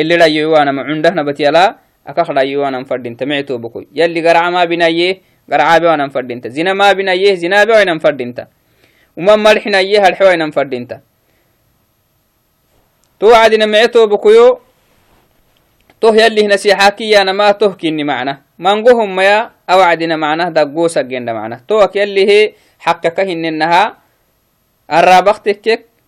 ilirayowanama 0.00 0.84
cundahnabatiala 0.88 1.64
aka 2.08 2.24
khdayowanan 2.24 2.88
fadinta 2.88 3.26
meceto 3.28 3.58
bokoy 3.60 3.84
yalli 3.92 4.20
garaca 4.24 4.50
mabinaye 4.50 5.20
garcabe 5.48 5.86
wanan 5.86 6.10
fadinta 6.10 6.48
zina 6.48 6.74
mabinaye 6.74 7.36
zinabe 7.36 7.72
wainan 7.72 8.00
fadinta 8.00 8.46
uma 9.16 9.36
malxinaye 9.36 10.00
halxe 10.00 10.24
wainan 10.24 10.52
fadinta 10.52 11.00
to 13.20 13.26
wacdina 13.28 13.66
meceto 13.66 14.08
bokoyo 14.08 14.60
toh 16.00 16.14
yallih 16.16 16.48
nasiha 16.48 16.90
kiyanama 16.96 17.54
toh 17.54 17.76
kinni 17.76 18.04
macna 18.04 18.40
mangohum 18.58 19.12
maya 19.12 19.52
awacdina 19.68 20.16
macnah 20.16 20.48
daggosagenda 20.50 21.36
macnah 21.36 21.60
towak 21.68 21.94
yallihe 21.94 22.56
xaqaka 22.80 23.22
hininaha 23.28 24.00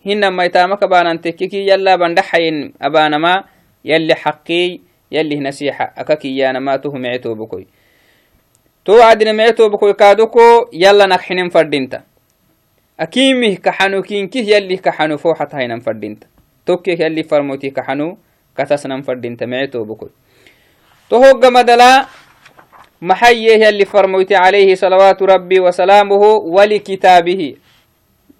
arabaktekkek 0.05 0.11
hinamaitaamaka 0.11 0.87
baanantekkeki 0.87 1.67
yalla 1.67 1.97
bandhaxayin 1.97 2.73
abaanama 2.79 3.43
yalli 3.83 4.13
xaqii 4.13 4.81
yallih 5.11 5.41
nasixa 5.41 5.91
aka 5.95 6.15
kiyanama 6.15 6.77
tohu 6.79 6.97
mecetobokoy 6.97 7.65
to 8.83 8.93
wacdina 8.93 9.33
mecetobokoy 9.33 9.93
kaadoko 9.93 10.69
yalla 10.71 11.07
nakxinin 11.07 11.49
fadhinta 11.49 12.03
akimih 12.97 13.59
kaxanu 13.61 14.03
kinkih 14.03 14.47
yallih 14.47 14.81
kaxanu 14.81 15.17
foxatahainan 15.17 15.81
fadhinta 15.81 16.27
tokkek 16.65 16.99
yalli 16.99 17.23
farmoti 17.23 17.71
kaxanu 17.71 18.17
katasnan 18.53 19.03
fadhinta 19.03 19.47
mecetobokoy 19.47 20.09
to 21.09 21.17
hogga 21.19 21.51
madala 21.51 22.07
محيه 23.01 23.67
يلي 23.67 23.85
فرميت 23.85 24.33
عليه 24.33 24.75
صلوات 24.75 25.21
ربي 25.23 25.59
وسلامه 25.59 26.23
ولكتابه 26.55 27.55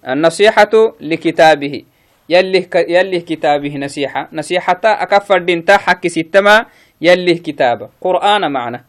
النصيحة 0.07 0.73
لكتابه. 1.01 1.83
يلي 2.29 2.69
يلي 2.75 3.19
كتابه 3.19 3.77
نصيحة. 3.77 4.29
نصيحة 4.33 4.81
أكفر 4.85 5.37
دينتا 5.37 5.77
حكي 5.77 6.09
ستما 6.09 6.65
يلي 7.01 7.35
كتابة 7.35 7.89
قرآن 8.01 8.51
معنا. 8.51 8.83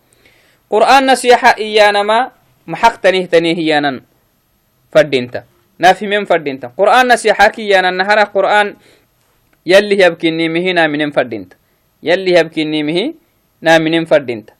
قرآن 0.70 1.06
نصيحة 1.06 1.56
إيانا 1.58 2.02
ما 2.02 2.30
محق 2.66 2.96
تنيه 2.96 3.26
تنيه 3.26 3.56
إيانا 3.56 4.02
فردينتا 4.92 5.44
نافي 5.78 6.06
من 6.06 6.25
فردينتا 6.25 6.73
قرآن 6.76 7.12
نصيحة 7.12 7.49
كيانا 7.49 7.90
نهار 7.90 8.18
قرآن 8.35 8.76
يلي 9.66 10.04
يبكي 10.04 10.30
نيمه 10.30 10.87
من 10.87 11.11
فردينتا 11.11 11.56
يلي 12.02 12.32
يبكي 12.38 12.64
نيمه 12.64 13.14
نامن 13.61 14.04
فردينتا 14.04 14.52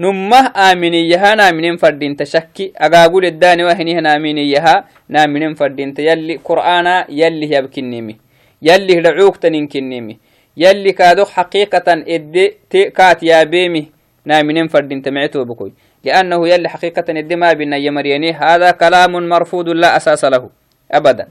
نمّا 0.00 0.36
آميني 0.36 1.08
يها 1.12 1.34
نامنين 1.34 1.76
فردين 1.76 2.16
تشكي. 2.16 2.72
أغاقول 2.80 3.24
الداني 3.24 3.64
وهنيه 3.64 4.00
نامنين 4.00 4.38
يها 4.38 4.84
نامنين 5.08 5.54
فردين 5.54 5.94
تيالي 5.94 6.36
قرآن 6.44 7.04
يلي 7.08 7.46
هي 7.52 7.62
بكنيمي. 7.62 8.16
يلي 8.62 8.98
هدعوك 8.98 9.36
تنين 9.36 9.68
كنيمي. 9.68 10.16
يلي 10.56 10.92
كادو 10.92 11.24
حقيقة 11.24 11.88
إدي 11.88 12.44
تيكات 12.70 13.22
يا 13.22 13.44
بيمي 13.44 13.92
نامنين 14.24 14.68
فردين 14.68 15.02
تمعتو 15.02 15.44
بكوي. 15.44 15.72
لأنه 16.04 16.48
يلي 16.48 16.68
حقيقة 16.68 17.04
إدي 17.08 17.36
ما 17.36 17.52
بينا 17.52 17.76
يمرياني 17.76 18.32
هذا 18.32 18.70
كلام 18.70 19.12
مرفوض 19.28 19.68
لا 19.68 19.96
أساس 19.96 20.24
له. 20.24 20.50
أبدا. 20.92 21.28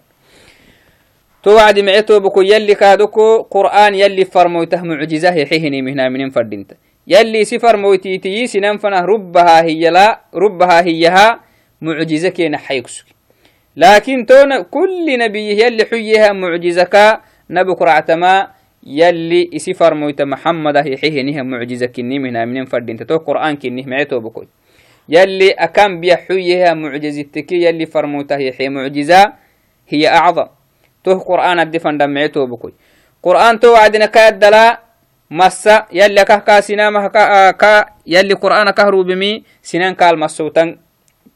توعد 1.43 1.79
معتو 1.79 2.19
بكو 2.19 2.41
يلي 2.41 2.75
كادوكو 2.75 3.41
قرآن 3.41 3.95
يلي 3.95 4.25
فرمويته 4.25 4.81
معجزة 4.81 5.33
يحيهني 5.33 5.81
مهنا 5.81 6.09
منين 6.09 6.29
فردينته 6.29 6.88
يلي 7.09 7.45
سفر 7.45 7.77
موتيتي 7.77 8.47
سنان 8.47 8.77
فنه 8.77 8.99
ربها 9.01 9.63
هي 9.63 9.89
لا 9.89 10.21
ربها 10.35 10.81
هيها 10.85 11.39
معجزة 11.81 12.29
كينا 12.29 12.57
حيكسك 12.57 13.05
لكن 13.77 14.25
تون 14.25 14.61
كل 14.61 15.19
نبي 15.19 15.63
يلي 15.63 15.85
حيها 15.85 16.33
معجزة 16.33 17.19
نبك 17.49 17.81
رعتما 17.81 18.47
يلي 18.83 19.49
سفر 19.57 19.93
موت 19.93 20.21
محمد 20.21 20.77
هي 20.77 21.23
نها 21.23 21.43
معجزة 21.43 21.85
كني 21.85 22.19
من 22.19 22.47
من 22.47 22.65
فرد 22.65 22.89
انت 22.89 23.03
تو 23.03 23.17
قرآن 23.17 23.55
كني 23.55 23.81
معتو 23.81 24.19
بكوي 24.19 24.47
يلي 25.09 25.51
أكم 25.51 25.99
بيا 25.99 26.15
حيها 26.15 26.73
معجزتك 26.73 27.51
يلي 27.51 27.85
فرموته 27.85 28.35
هي 28.37 28.69
معجزة 28.69 29.33
هي 29.89 30.07
أعظم. 30.07 30.47
تو 31.03 31.17
قرآن 31.19 31.59
الدفن 31.59 31.97
دمعتو 31.97 32.45
بكوي 32.45 32.73
قرآن 33.23 33.59
تو 33.59 33.75
عدنا 33.75 34.05
كادلا 34.05 34.88
massa 35.29 35.85
yalli 35.93 36.17
akah 36.19 36.41
ka 36.41 36.61
sinama 36.65 37.05
ka 37.53 37.93
yalli 38.05 38.33
qur'ana 38.33 38.73
kahru 38.73 39.05
bimi 39.05 39.45
sinan 39.61 39.93
kal 39.93 40.17
masutan 40.17 40.81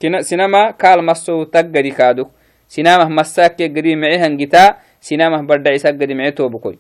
sinama 0.01 0.73
kaal 0.73 0.99
maso 1.05 1.45
taggadi 1.45 1.93
kaaduk 1.93 2.33
sinamah 2.67 3.05
massakke 3.05 3.69
gadi 3.69 3.93
mice 3.93 4.17
hangitaa 4.17 4.81
sinamah 4.97 5.45
badhaisa 5.45 5.93
gadi 5.93 6.17
mice 6.17 6.33
tobukoy 6.33 6.75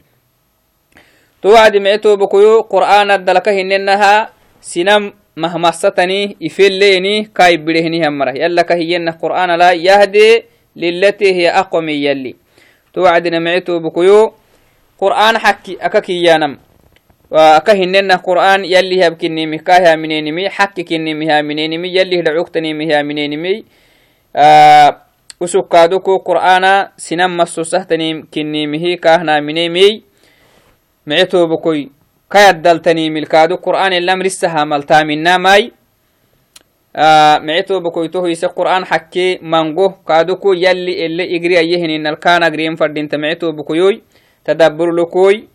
to 1.37 1.53
wacdi 1.53 1.79
mice 1.79 2.01
tobukoyo 2.01 2.65
qur'aana 2.65 3.21
dalaka 3.21 3.53
hinenaha 3.53 4.33
sinam 4.57 5.13
mahmasatani 5.37 6.35
ifeleeni 6.41 7.29
kai 7.29 7.61
birehinihamara 7.61 8.33
yalla 8.33 8.65
ka 8.65 8.73
hiyenah 8.73 9.21
qur'aana 9.21 9.53
la 9.53 9.77
yahde 9.77 10.49
lilati 10.73 11.29
hiya 11.33 11.61
aqwami 11.61 12.01
yalli 12.01 12.33
to 12.89 13.05
wacdina 13.05 13.37
mice 13.39 13.61
tobukoyo 13.61 14.33
qur'aan 14.97 15.37
xakki 15.37 15.77
aka 15.77 16.01
kiyyanam 17.33 17.57
aka 17.57 17.73
hinena 17.73 18.17
qur'aan 18.21 18.63
yalli 18.63 19.01
habkinimi 19.01 19.59
kahaminenimi 19.59 20.49
xakki 20.49 20.83
kinimi 20.85 21.27
haminenimi 21.27 21.89
yalli 21.89 22.17
hidhacugtanimi 22.21 22.91
haminenimi 22.91 23.65
usukaaduku 25.41 26.19
qur'aana 26.19 26.91
sinan 26.97 27.31
masusahtanim 27.31 28.27
kinimihi 28.29 28.97
kahnaminemi 28.97 30.03
mice 31.05 31.25
tobukoy 31.25 31.89
kayaddaltanimilkaadu 32.29 33.57
qur'aan 33.57 33.93
elam 33.93 34.21
risaha 34.21 34.65
maltaaminamai 34.65 35.73
mice 37.41 37.63
tobukoy 37.65 38.09
tohoyse 38.09 38.47
qur'aan 38.53 38.85
xakke 38.85 39.39
mango 39.41 39.89
kaaduku 40.05 40.53
yalli 40.53 41.01
ele 41.01 41.25
igri 41.25 41.57
ayehininalkaan 41.57 42.43
agriyen 42.43 42.77
fadhinta 42.77 43.17
mice 43.17 43.35
tobukoyoy 43.35 44.01
tadabburlukoy 44.43 45.49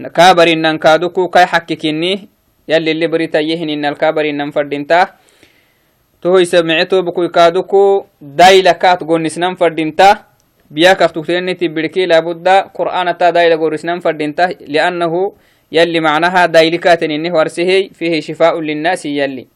kaabarinan 0.00 0.78
kaaduku 0.78 1.28
kai 1.28 1.46
xakkikini 1.46 2.28
yalili 2.66 3.08
barita 3.08 3.40
yehininal 3.40 3.96
kaabarinan 3.96 4.52
fadhinta 4.52 5.14
tohoysa 6.20 6.62
mice 6.62 6.86
tobukuy 6.86 7.28
kaaduku 7.28 8.06
dayla 8.20 8.74
kaat 8.74 9.04
gonisnan 9.04 9.56
fadhinta 9.56 10.24
biyakak 10.70 11.12
tukteniti 11.12 11.68
birki 11.68 12.06
labudda 12.06 12.70
qur'anata 12.72 13.32
dayla 13.32 13.56
gorisnan 13.56 14.00
fadhinta 14.00 14.48
liannahu 14.66 15.34
yalli 15.70 16.00
macnaha 16.00 16.48
daylikatenini 16.48 17.30
warsehey 17.30 17.90
fihi 17.92 18.22
shifaau 18.22 18.60
linnaasi 18.60 19.16
yalli 19.16 19.48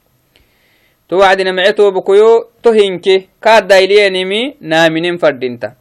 to 1.09 1.19
wacdina 1.19 1.53
mice 1.53 1.73
tobukuyo 1.73 2.51
to 2.63 2.73
hinke 2.73 3.29
kaat 3.41 3.67
dayliyanimi 3.67 4.57
naaminen 4.61 5.19
fadhinta 5.19 5.75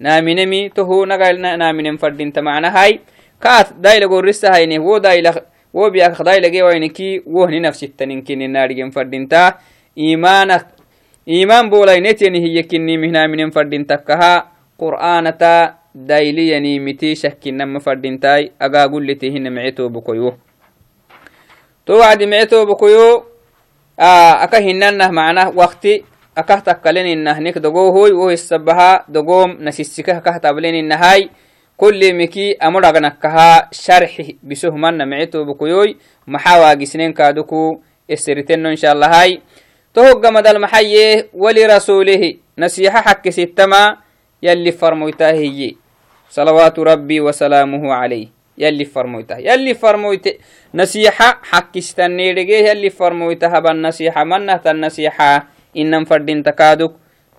naaminemi 0.00 0.70
tohu 0.70 1.06
nagal 1.06 1.38
naaminen 1.38 1.98
fadhinta 1.98 2.42
macnahai 2.42 3.00
kaat 3.38 3.74
dailagorrisahayne 3.80 4.78
wo 4.78 5.00
daila 5.00 5.34
wo 5.74 5.90
biyak 5.90 6.18
dailagewaineki 6.24 7.22
wohni 7.26 7.60
nafsittaninkininadhigen 7.60 8.92
fadinta 8.92 9.58
imanak 9.96 10.74
iman 11.26 11.70
bolaineteni 11.70 12.40
hiyyekinimihnaminen 12.40 13.50
fadintakkaha 13.50 14.50
qur'aanata 14.78 15.82
dailiyanimiti 15.94 17.16
shakkinama 17.16 17.80
fadintai 17.80 18.52
agagulliti 18.58 19.30
hina 19.30 19.50
mecetobokoyo 19.50 20.38
to 21.84 21.98
wacdi 21.98 22.26
mecetobokoyo 22.26 23.26
aka 23.96 24.58
hinanah 24.58 25.10
macnah 25.10 25.48
wakti 25.54 26.04
akah 26.34 26.62
takkaleninah 26.66 27.38
nek 27.38 27.62
dogohoy 27.62 28.10
wo 28.10 28.30
hisabaha 28.30 29.06
dogom 29.06 29.62
nasisikah 29.62 30.18
kah 30.18 30.42
kulli 31.76 32.12
miki 32.12 32.56
amodhagnakaha 32.60 33.68
sharxi 33.72 34.38
bisohmanna 34.42 35.06
mice 35.06 35.26
tobukoyoy 35.26 35.94
maxaa 36.26 36.58
waagisnen 36.60 37.12
kaaduku 37.14 37.82
esiritenno 38.08 38.70
inshaalahai 38.70 39.42
tohoggamadal 39.94 40.58
maxaye 40.58 41.24
walirasuulihi 41.34 42.40
nasiixa 42.56 43.02
xakkisittama 43.02 43.98
yalli 44.42 44.72
farmoytaa 44.72 45.32
hiye 45.32 45.76
salawaatu 46.28 46.84
rabbi 46.84 47.20
wasalaamuhu 47.20 47.88
calayh 47.88 48.28
yalli 48.56 48.84
farmoyta 48.86 49.38
yalli 49.38 49.74
farmoyte 49.74 50.38
nasiixa 50.72 51.38
xakkistanedhege 51.50 52.62
yalli 52.68 52.90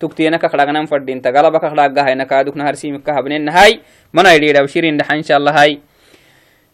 تكتي 0.00 0.28
نكا 0.30 0.48
خلاقنا 0.48 0.82
مفردين 0.82 1.20
تغالبا 1.22 1.58
خلاقا 1.70 2.06
هاي 2.06 2.14
نكا 2.14 2.42
دوك 2.42 2.56
نهار 2.56 2.74
سيمك 2.74 3.02
كهبنين 3.02 3.48
هاي 3.48 3.80
منا 4.14 4.32
يديد 4.32 4.58
وشيرين 4.58 4.96
دحا 4.96 5.16
إن 5.16 5.22
شاء 5.22 5.36
الله 5.36 5.62
هاي 5.62 5.80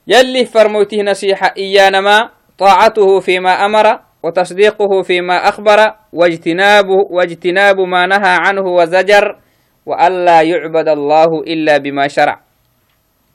يلي 0.06 0.44
فرموته 0.44 1.02
نصيحة 1.02 1.54
ما 2.00 2.30
طاعته 2.58 3.20
فيما 3.20 3.50
أمر 3.66 4.00
وتصديقه 4.22 5.02
فيما 5.02 5.48
أخبر 5.48 5.94
واجتناب, 6.12 6.88
واجتناب 7.10 7.80
ما 7.80 8.06
نهى 8.06 8.36
عنه 8.46 8.62
وزجر 8.62 9.38
وألا 9.86 10.42
يعبد 10.42 10.88
الله 10.88 11.40
إلا 11.46 11.78
بما 11.78 12.08
شرع 12.08 12.40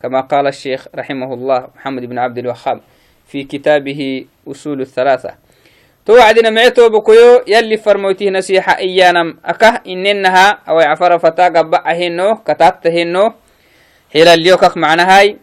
كما 0.01 0.21
قال 0.21 0.47
الشيخ 0.47 0.87
رحمه 0.95 1.33
الله 1.33 1.67
محمد 1.75 2.05
بن 2.05 2.19
عبد 2.19 2.37
الوهاب 2.37 2.81
في 3.25 3.43
كتابه 3.43 4.25
أصول 4.47 4.81
الثلاثة 4.81 5.46
توعدنا 6.07 6.49
معتو 6.49 6.89
بكيو 6.89 7.43
يلي 7.47 7.77
فرموته 7.77 8.29
نصيحة 8.31 8.79
إيانم 8.79 9.43
أكه 9.45 9.83
إننها 9.91 10.47
أو 10.69 10.79
يعفر 10.79 11.19
فتا 11.19 11.45
قبعهنو 11.51 12.35
كتاتهنو 12.47 13.25
حيل 14.13 14.27
اليوكك 14.27 14.77
معنا 14.77 15.03
هاي 15.03 15.37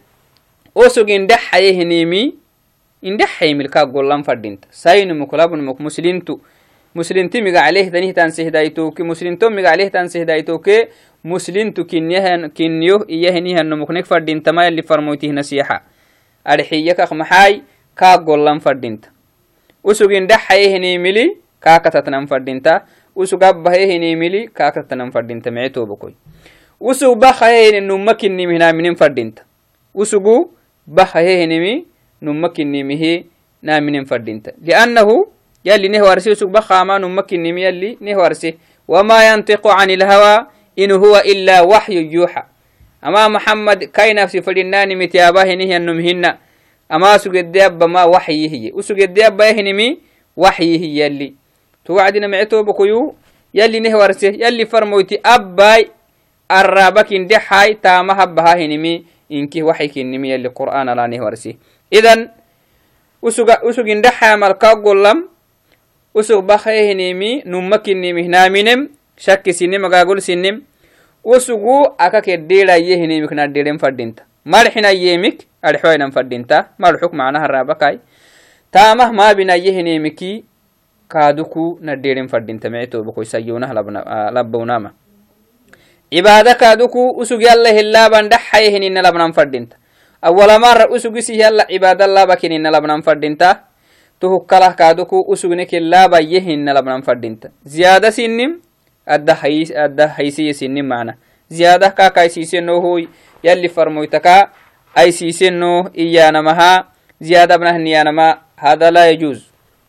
osug 0.75 1.07
indhaxayehinimi 1.07 2.35
indhaxaymilkaa 2.99 3.85
gollan 3.87 4.27
fadhinta 4.27 4.67
saynumuk 4.71 5.31
labnumuk 5.31 5.79
muslintu 5.79 6.41
muslinti 6.91 7.41
migaclehtanihtan 7.41 8.35
sehdaytoke 8.35 9.03
muslinto 9.07 9.49
migaclehtan 9.49 10.11
sehdaytoke 10.11 10.91
muslintu 11.23 11.87
kinniyo 11.87 12.97
iyahinihanumuknek 13.07 14.03
fadhintama 14.03 14.67
yalli 14.67 14.83
farmoytih 14.83 15.31
nasiixa 15.31 15.79
adxiyakak 16.43 17.11
maxaay 17.15 17.63
kaa 17.95 18.17
gollan 18.19 18.59
fadhinta 18.59 19.14
usug 19.85 20.09
indhaxayehinimili 20.11 21.37
kaakatatnan 21.61 22.25
fadhinta 22.27 22.73
usug 23.15 23.43
abbahehinimili 23.43 24.47
kaakatatnan 24.49 25.11
fadhinta 25.13 25.51
mice 25.53 25.69
tobokoy 25.77 26.13
usug 26.81 27.15
bakayehini 27.21 27.81
numma 27.85 28.13
kinnimihnaaminin 28.17 28.95
fadhinta 28.97 29.43
usugu 29.93 30.51
bahahehenimi 30.87 31.85
numa 32.21 32.49
kinimihi 32.49 33.25
naminen 33.61 34.05
fadinta 34.05 34.51
liannahu 34.61 35.27
yalli 35.63 35.89
nehwarse 35.89 36.31
usug 36.31 36.49
bakama 36.51 36.99
numa 36.99 37.23
kinimi 37.23 37.63
yalli 37.63 37.97
nehwarse 38.01 38.57
wama 38.87 39.23
yantiqu 39.23 39.69
can 39.69 39.89
ilhawa 39.89 40.51
in 40.75 40.91
huwa 40.91 41.23
ila 41.23 41.63
waxyu 41.63 42.01
yuuxa 42.01 42.45
ama 43.01 43.29
maxamed 43.29 43.89
kai 43.91 44.13
nafsi 44.13 44.41
fadinanimiti 44.41 45.19
abahenihyanumhinna 45.19 46.37
ama 46.89 47.19
sugedeabama 47.19 48.05
waxyihiye 48.05 48.71
usugedeabayahinimi 48.71 49.99
waxyihi 50.37 50.97
yalli 50.99 51.35
to 51.83 51.93
wacdina 51.93 52.27
mecetobakoyu 52.27 53.15
yalli 53.53 53.79
nehwarse 53.79 54.35
yalli 54.37 54.65
farmoyti 54.65 55.19
abbay 55.23 55.85
arrabakin 56.49 57.27
dexay 57.27 57.75
taamahabbaha 57.75 58.55
hinimi 58.57 59.05
inkih 59.29 59.65
waxay 59.65 59.87
kinimi 59.89 60.29
yalli 60.29 60.49
qur'aan 60.49 60.89
ala 60.89 61.07
nehwarse 61.07 61.57
idan 61.91 62.29
usuga 63.21 63.61
usugin 63.63 64.01
dexaa 64.01 64.37
malkaa 64.37 64.75
gollam 64.75 65.25
usug 66.13 66.45
bakhay 66.45 66.87
hinimi 66.87 67.41
numma 67.45 67.77
kinimi 67.81 68.23
hinaaminem 68.23 68.89
shakkisini 69.17 69.77
magagolsinem 69.77 70.61
usugu 71.23 71.89
aka 71.97 72.21
keddeedaye 72.21 72.95
hinimik 72.97 73.31
naddeeren 73.31 73.79
fadhinta 73.79 74.23
marxinayeemik 74.45 75.47
adxoainan 75.69 76.11
fadhinta 76.15 76.57
marxuk 76.77 77.13
macnaha 77.13 77.47
raabakay 77.47 77.95
taamah 78.71 79.09
maabinayehinimiki 79.11 80.31
kaaduku 81.07 81.79
nadheden 81.81 82.27
fadhinta 82.29 82.69
mecetobakoysayonah 82.69 83.69
labbawnama 84.33 84.89
cibaada 86.11 86.55
kaaduku 86.55 87.11
usug 87.21 87.41
yalla 87.41 87.69
hilaaban 87.75 88.29
dhaxayehinina 88.29 89.01
labnan 89.01 89.33
fadhinta 89.33 89.75
awalamara 90.21 90.87
usugisi 90.89 91.39
yalla 91.39 91.65
cibaada 91.67 92.07
laabakinina 92.07 92.71
labnan 92.71 93.01
fadhinta 93.03 93.67
tuhukkalah 94.19 94.75
kaaduku 94.75 95.19
usugne 95.27 95.65
kilaaba 95.65 96.19
yehinna 96.23 96.73
labnan 96.73 97.03
fadhinta 97.03 97.49
ziyaada 97.63 98.11
sinim 98.11 98.61
adda 99.05 100.07
haysiye 100.15 100.53
sinim 100.53 100.87
macna 100.87 101.13
ziyaada 101.51 101.91
kaakaisiiseno 101.91 102.79
hoy 102.81 103.07
yalli 103.43 103.69
farmoytaka 104.95 105.03
aisiiseno 105.03 105.91
iyaanamaha 105.93 106.85
ziyaada 107.19 107.57
bnahniyaanama 107.57 108.41
hada 108.55 108.91
laa 108.91 109.05
yajuuz 109.05 109.39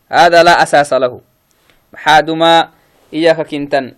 hada 0.09 0.43
laa 0.43 0.57
asaasa 0.57 0.99
lahu 0.99 1.21
maxaaduma 1.91 2.71
iyaka 3.11 3.43
kintan 3.43 3.95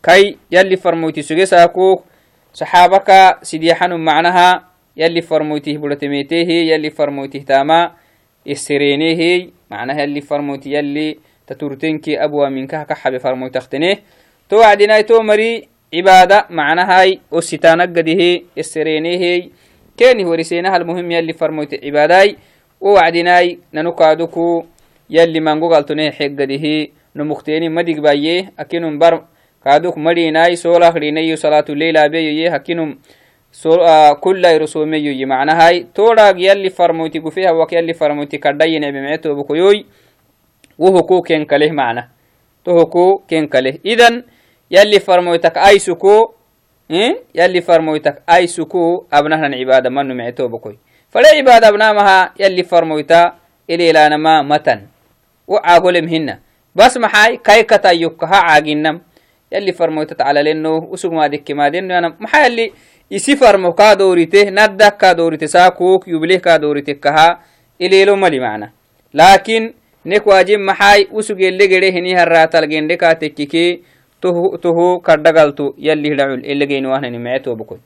kai 0.00 0.38
yalli 0.50 0.76
farmoyti 0.76 1.22
suge 1.22 1.46
saakuk 1.46 2.04
saxaabaka 2.52 3.38
sidyaxanum 3.42 4.00
macnaha 4.00 4.64
yalli 4.96 5.22
farmoytih 5.22 5.78
buratemetehi 5.78 6.68
yalli 6.68 6.90
farmoytih 6.90 7.44
taama 7.44 7.92
isireenehi 8.44 9.52
macnaha 9.70 10.00
yalli 10.00 10.22
farmoyti 10.22 10.72
yalli 10.72 11.18
تتورتنكي 11.48 12.24
أبوا 12.24 12.48
منك 12.48 12.86
كحب 12.86 13.18
فرمو 13.18 13.48
تختنه 13.48 13.96
تو 14.48 14.56
وعدنا 14.60 15.00
تو 15.00 15.22
عبادة 15.94 16.46
معناها 16.50 17.16
والستانك 17.30 17.98
قده 17.98 18.42
السرينيه 18.58 19.48
كيني 19.98 20.24
ورسينها 20.24 20.76
المهم 20.76 21.10
يلي 21.10 21.32
فرموت 21.32 21.74
عباداي 21.84 22.36
ووعدناي 22.80 23.58
ننقادكو 23.74 24.64
يلي 25.10 25.40
منغو 25.40 25.74
قالتني 25.74 26.12
حق 26.12 26.24
قده 26.38 26.88
نمختيني 27.16 27.68
مدق 27.68 27.98
بايه 28.04 28.52
أكينم 28.58 28.98
بر 28.98 29.24
كادوك 29.64 29.98
مريناي 29.98 30.56
سولا 30.56 30.90
خرينيو 30.90 31.36
صلاة 31.36 31.64
الليل 31.68 31.96
أبيه 31.96 32.54
هكينم 32.54 32.98
كل 34.20 34.42
رسومي 34.62 35.24
معنى 35.24 35.52
هاي 35.52 35.86
توراق 35.94 36.36
يلي 36.38 36.70
فرموتي 36.70 37.18
قفيها 37.18 37.50
وك 37.50 37.72
يلي 37.72 37.94
فرموتي 37.94 38.38
كردين 38.38 38.90
بمعتو 38.90 39.34
بكيوي 39.34 39.86
وهكو 40.78 41.22
كين 41.22 41.44
كله 41.44 41.70
معنى 41.70 42.08
تهكو 42.64 43.22
كين 43.28 43.46
كله 43.46 43.78
إذن 43.86 44.22
يلي 44.70 45.00
فرموتك 45.00 45.58
أي 45.58 45.78
سكو 45.78 46.14
إيه؟ 46.22 46.37
يلي 47.34 47.60
فرموتك 47.60 48.22
أي 48.30 48.46
سكو 48.46 49.06
أبنهن 49.12 49.54
عبادة 49.54 49.90
منو 49.90 50.14
معتو 50.14 50.48
بكوي 50.48 50.78
فلا 51.10 51.28
عبادة 51.36 51.68
أبنامها 51.68 52.32
يلي 52.40 52.62
فرموتا 52.62 53.34
إلي 53.70 53.92
لانما 53.92 54.42
متن. 54.42 54.80
وعاقلم 55.48 56.08
هنا. 56.08 56.38
بس 56.74 56.96
محاي 56.96 57.36
كاي 57.36 57.62
كتا 57.62 57.92
يكها 57.92 58.36
عاقنم 58.36 59.00
يلي 59.52 59.72
فرموتت 59.72 60.20
على 60.20 60.42
لأنه 60.42 60.88
وسوق 60.92 61.12
ما 61.12 61.26
دك 61.26 61.50
ما 61.50 61.68
دين 61.68 61.90
أنا 61.92 62.16
محاي 62.20 62.46
اللي 62.46 62.72
isi 63.10 63.36
farmo 63.40 63.72
kaa 63.72 63.96
doorite 63.96 64.50
naddak 64.52 64.98
kaa 65.00 65.14
doorite 65.14 65.48
saakuk 65.48 66.04
yublih 66.12 66.40
kaa 66.44 66.58
doorite 66.60 66.94
kaha 67.00 67.40
ilelo 67.80 68.16
mali 68.16 68.36
macna 68.40 68.68
laakin 69.16 69.72
nek 70.04 70.26
waajib 70.26 70.60
maxay 70.60 71.08
usugelle 71.12 71.68
gede 71.72 71.88
hini 71.90 72.12
haraatalgende 72.12 72.96
kaa 73.00 73.14
tekkike 73.14 73.80
tohu 74.20 75.00
kadhagaltu 75.00 75.74
yalli 75.78 76.10
hidhacul 76.10 76.44
elegeyni 76.44 76.86
wahnani 76.86 77.18
mee 77.18 77.38
toobako 77.38 77.78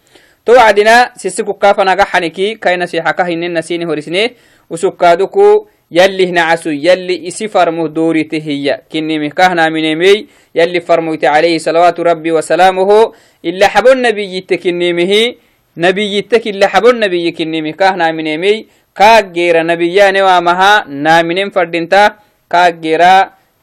to 0.45 0.53
wacdina 0.53 1.11
sisi 1.17 1.45
kukaafanaga 1.45 2.05
xaniki 2.05 2.57
kai 2.57 2.77
nasiixaka 2.77 3.25
hinen 3.25 3.53
nasini 3.53 3.85
horisne 3.85 4.35
usukaaduku 4.71 5.69
يلي 5.93 6.31
نعسو 6.33 6.71
يلي 6.71 7.29
إسي 7.29 7.49
فرمه 7.53 7.89
دوري 7.89 8.25
تهيا 8.25 8.89
كني 8.93 9.19
مكهنا 9.19 9.69
من 9.69 9.97
مي 10.01 10.27
يلي 10.55 10.81
فرموت 10.81 11.25
عليه 11.25 11.59
صلوات 11.59 12.01
ربي 12.01 12.33
وسلامه 12.33 13.13
إلا 13.45 13.67
حب 13.69 13.87
النبي 13.87 14.37
يتكني 14.37 14.93
مهي 14.93 15.37
نبي 15.77 16.17
يتك 16.17 16.47
إلا 16.49 16.67
حب 16.73 16.87
النبي 16.87 17.31
كني 17.31 17.63
مكهنا 17.63 18.13
من 18.13 18.41
مي 18.41 18.67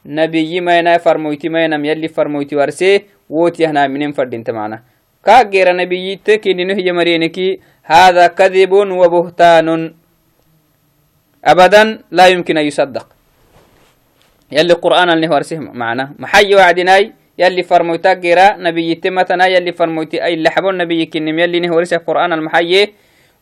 نبي 0.06 0.60
ما 0.60 0.78
ينا 0.78 0.98
فرموتي 0.98 1.48
ما 1.48 1.64
ينام 1.64 1.84
يلي 1.84 2.08
فرموتي 2.08 2.56
ورسي 2.56 3.04
ووتي 3.30 3.66
هنا 3.66 3.86
منين 3.86 4.12
فردنتا 4.12 4.52
معنا. 4.52 4.82
كاجير 5.24 5.76
نبي 5.76 6.12
يتك 6.12 6.48
إنه 6.48 6.74
هي 6.74 6.92
مرينكي 6.92 7.60
هذا 7.84 8.26
كذب 8.26 8.72
وبهتان. 8.72 9.94
أبدا 11.44 11.82
لا 12.10 12.26
يمكن 12.26 12.58
أن 12.58 12.64
يصدق. 12.64 13.06
يلي 14.52 14.72
قرآن 14.72 15.10
اللي 15.10 15.28
ورسه 15.28 15.58
معنا. 15.58 16.14
محي 16.18 16.54
وعدناي 16.54 17.12
يلي 17.38 17.62
فرموتا 17.62 18.14
قراء 18.14 18.60
نبي 18.60 18.94
تمتنا 18.94 19.46
يلي 19.46 19.72
فرموتي 19.72 20.24
أي 20.24 20.34
اللي 20.34 20.50
حبون 20.50 20.76
نبي 20.76 21.06
كنم 21.06 21.38
يلي 21.38 21.60
نهورسه 21.60 21.96
قرآن 21.96 22.32
المحيي 22.32 22.92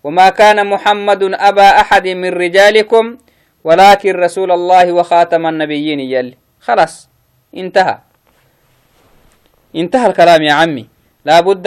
وما 0.05 0.29
كان 0.29 0.67
محمد 0.67 1.23
أبا 1.23 1.69
أحد 1.81 2.09
من 2.09 2.29
رجالكم 2.29 3.17
ولكن 3.65 4.13
رسول 4.13 4.51
الله 4.51 4.93
وخاتم 4.93 5.47
النبيين 5.47 6.01
يلي. 6.01 6.48
خلاص 6.69 7.09
انتهى. 7.57 7.99
انتهى 9.77 10.07
الكلام 10.07 10.43
يا 10.43 10.53
عمي. 10.53 10.85
لابد 11.25 11.67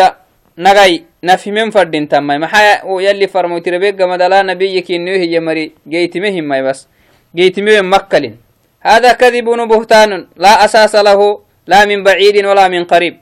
نغاي 0.57 1.05
نفهمين 1.23 1.69
فردين 1.73 2.05
تماي. 2.07 2.37
محا 2.37 2.85
يلي 2.85 3.27
فرموتي 3.27 3.69
ربيك 3.69 4.01
مدلا 4.01 4.41
نبيك 4.41 4.91
إنه 4.91 5.11
هي 5.11 5.39
مري 5.39 5.71
جيتمهم 5.89 6.43
ماي 6.43 6.61
بس. 6.63 6.87
جيتمهم 7.35 7.93
مكلين 7.93 8.37
هذا 8.81 9.13
كذب 9.13 9.47
وبهتان 9.47 10.27
لا 10.37 10.65
أساس 10.65 10.95
له 10.95 11.41
لا 11.67 11.85
من 11.85 12.03
بعيد 12.03 12.45
ولا 12.45 12.67
من 12.67 12.83
قريب. 12.85 13.17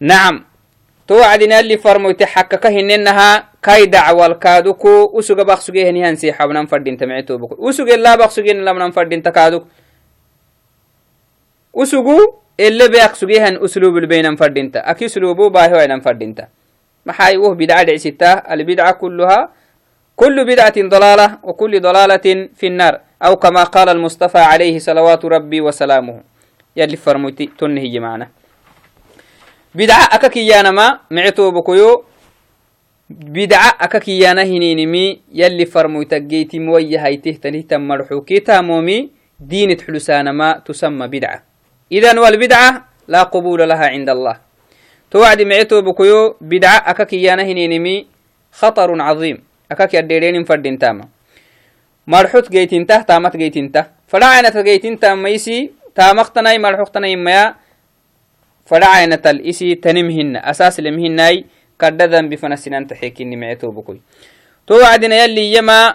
نعم 0.00 0.44
توعدنا 1.08 1.60
اللي 1.60 1.76
فرموتي 1.76 2.26
حكك 2.26 2.66
هننها 2.66 3.48
كاي 3.62 3.86
دعوة 3.86 4.26
الكادوكو. 4.26 5.10
وسوغ 5.12 5.42
بخسوغي 5.42 5.88
هني 5.88 6.00
هنسي 6.08 6.32
حبنا 6.32 6.66
فردين 6.66 6.96
تمعتو 6.96 7.38
بكو 7.38 7.54
وسوغ 7.58 7.94
لا 7.94 8.16
بخسوغي 8.16 8.52
لمن 8.52 8.90
فردين 8.90 9.22
تكادوك 9.22 9.66
اللي 12.60 12.88
بيقسوغيهن 12.88 13.64
أسلوب 13.64 13.96
البين 13.96 14.36
فردينتا. 14.36 14.90
أكي 14.90 15.04
أسلوبه 15.04 15.50
باهي 15.50 15.72
وين 15.72 16.00
فردينتا. 16.00 16.48
محاي 17.06 17.36
وه 17.36 17.54
بدعة 17.54 17.82
دعستا 17.82 18.52
البدعة 18.54 18.92
كلها 18.92 19.48
كل 20.16 20.44
بدعة 20.44 20.74
ضلالة 20.76 21.38
وكل 21.42 21.80
ضلالة 21.80 22.48
في 22.54 22.66
النار. 22.66 23.00
أو 23.22 23.36
كما 23.36 23.64
قال 23.64 23.88
المصطفى 23.88 24.38
عليه 24.38 24.78
صلوات 24.78 25.24
ربي 25.24 25.60
وسلامه. 25.60 26.20
يلي 26.76 26.96
فرموتي 26.96 27.50
تنهي 27.58 28.00
معنا 28.00 28.28
بدعة 29.74 30.08
أككيانا 30.12 30.70
ما 30.70 30.98
معتو 31.10 31.50
بكيو. 31.50 32.04
بدعة 33.10 33.76
أككيانا 33.80 34.42
هنينمي 34.42 35.20
يلي 35.32 35.66
فرموتا 35.66 36.18
جيتي 36.18 36.58
موية 36.58 37.04
هايته 37.04 37.38
تنهي 37.42 37.64
مرحوكي 37.72 38.40
تامومي 38.40 39.10
دين 39.40 39.80
حلسانا 39.80 40.32
ما 40.32 40.62
تسمى 40.64 41.08
بدعة. 41.08 41.51
إذن 41.92 42.18
والبدعة 42.18 42.88
لا 43.08 43.22
قبول 43.22 43.68
لها 43.68 43.86
عند 43.86 44.08
الله. 44.08 44.36
توعد 45.10 45.42
معتو 45.42 45.80
بكيو 45.80 46.36
بدعة 46.40 46.78
أكاك 46.90 47.12
يانا 47.12 47.42
هنينمي 47.42 48.06
خطر 48.52 49.00
عظيم. 49.00 49.36
أكاك 49.72 49.94
يديرين 49.94 50.44
فردين 50.44 50.78
تاما. 50.78 51.08
مرحوت 52.06 52.50
جيتين 52.50 52.86
ته 52.86 53.02
تامت 53.02 53.36
جيتين 53.36 53.72
ته 53.72 53.84
فلعنة 54.08 54.56
جيتين 54.62 54.98
تام 54.98 55.22
ميسي 55.22 55.70
تامختناي 55.94 56.58
مرحوختناي 56.58 57.16
ما 57.16 57.54
فلعنة 58.66 59.22
الإسي 59.26 59.74
تنمهن 59.74 60.36
أساس 60.36 60.80
لمهناي 60.80 61.44
كرددن 61.80 62.28
بفنسنان 62.28 62.86
تحيكيني 62.86 63.36
معتو 63.36 63.70
بكوي. 63.70 64.00
توعدنا 64.66 65.24
يلي 65.24 65.52
يما 65.54 65.94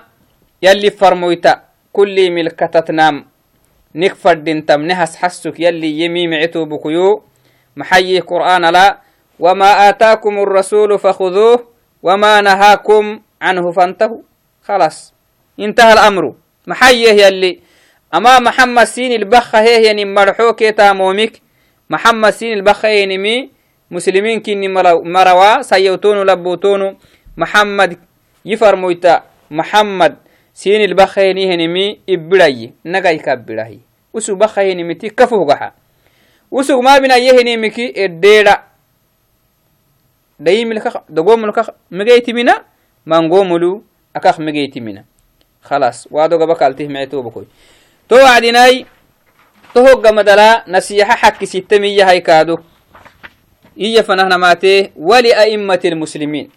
يلي 0.61 0.89
فرمويتا. 0.89 1.61
كل 1.93 2.31
ملكتت 2.31 2.91
نام 3.97 4.05
نكفر 4.05 4.33
دين 4.33 4.65
تم 4.65 4.81
نهس 4.81 5.15
حسك 5.15 5.59
يلي 5.59 5.99
يمي 5.99 6.27
معتو 6.27 6.65
بكيو. 6.65 7.23
محيي 7.77 8.19
قرآن 8.19 8.65
لا. 8.65 9.01
وما 9.39 9.89
آتاكم 9.89 10.39
الرسول 10.39 10.99
فخذوه 10.99 11.67
وما 12.03 12.41
نهاكم 12.41 13.19
عنه 13.41 13.71
فانتهوا. 13.71 14.21
خلاص. 14.63 15.13
انتهى 15.59 15.93
الأمر. 15.93 16.35
محيه 16.67 17.25
يلي. 17.25 17.59
أما 18.15 18.39
محمد 18.39 18.83
سين 18.83 19.11
البخة 19.11 19.61
هي 19.61 19.83
يعني 19.83 20.05
مرحوك 20.05 20.63
تامومك 20.63 21.41
محمد 21.89 22.29
سين 22.29 22.53
البخة 22.53 22.87
ينمي 22.87 23.49
مسلمين 23.91 24.39
كني 24.39 24.67
مروا. 24.67 25.61
سيوتون 25.61 26.17
لبوتون 26.25 26.97
محمد 27.37 27.97
يفرمويتا 28.45 29.23
usug 34.17 34.37
bakhahinimiti 34.41 35.13
kafuhgaha 35.13 35.69
usug 36.51 36.81
mabinayehinimiki 36.83 37.85
eddeera 38.03 38.55
dayimilka 40.39 41.03
dagomulka 41.09 41.73
megeytimina 41.91 42.53
mangomulu 43.05 43.83
akak 44.13 44.39
megeytimina 44.39 45.03
خلاص 45.67 46.07
وادو 46.11 46.37
غبا 46.37 46.53
كالتيه 46.53 46.87
معتو 46.87 47.21
بكوي 47.21 47.45
تو 48.09 48.15
وعدناي 48.15 48.85
تو 49.75 49.83
مدلا 49.99 50.63
نصيحة 50.67 51.15
حق 51.15 51.43
ستمية 51.43 52.09
هاي 52.09 52.21
كادو. 52.21 52.57
إيا 53.79 54.01
فنهنا 54.01 54.37
ماتيه 54.37 54.91
ولأئمة 54.95 55.83
المسلمين. 55.85 56.49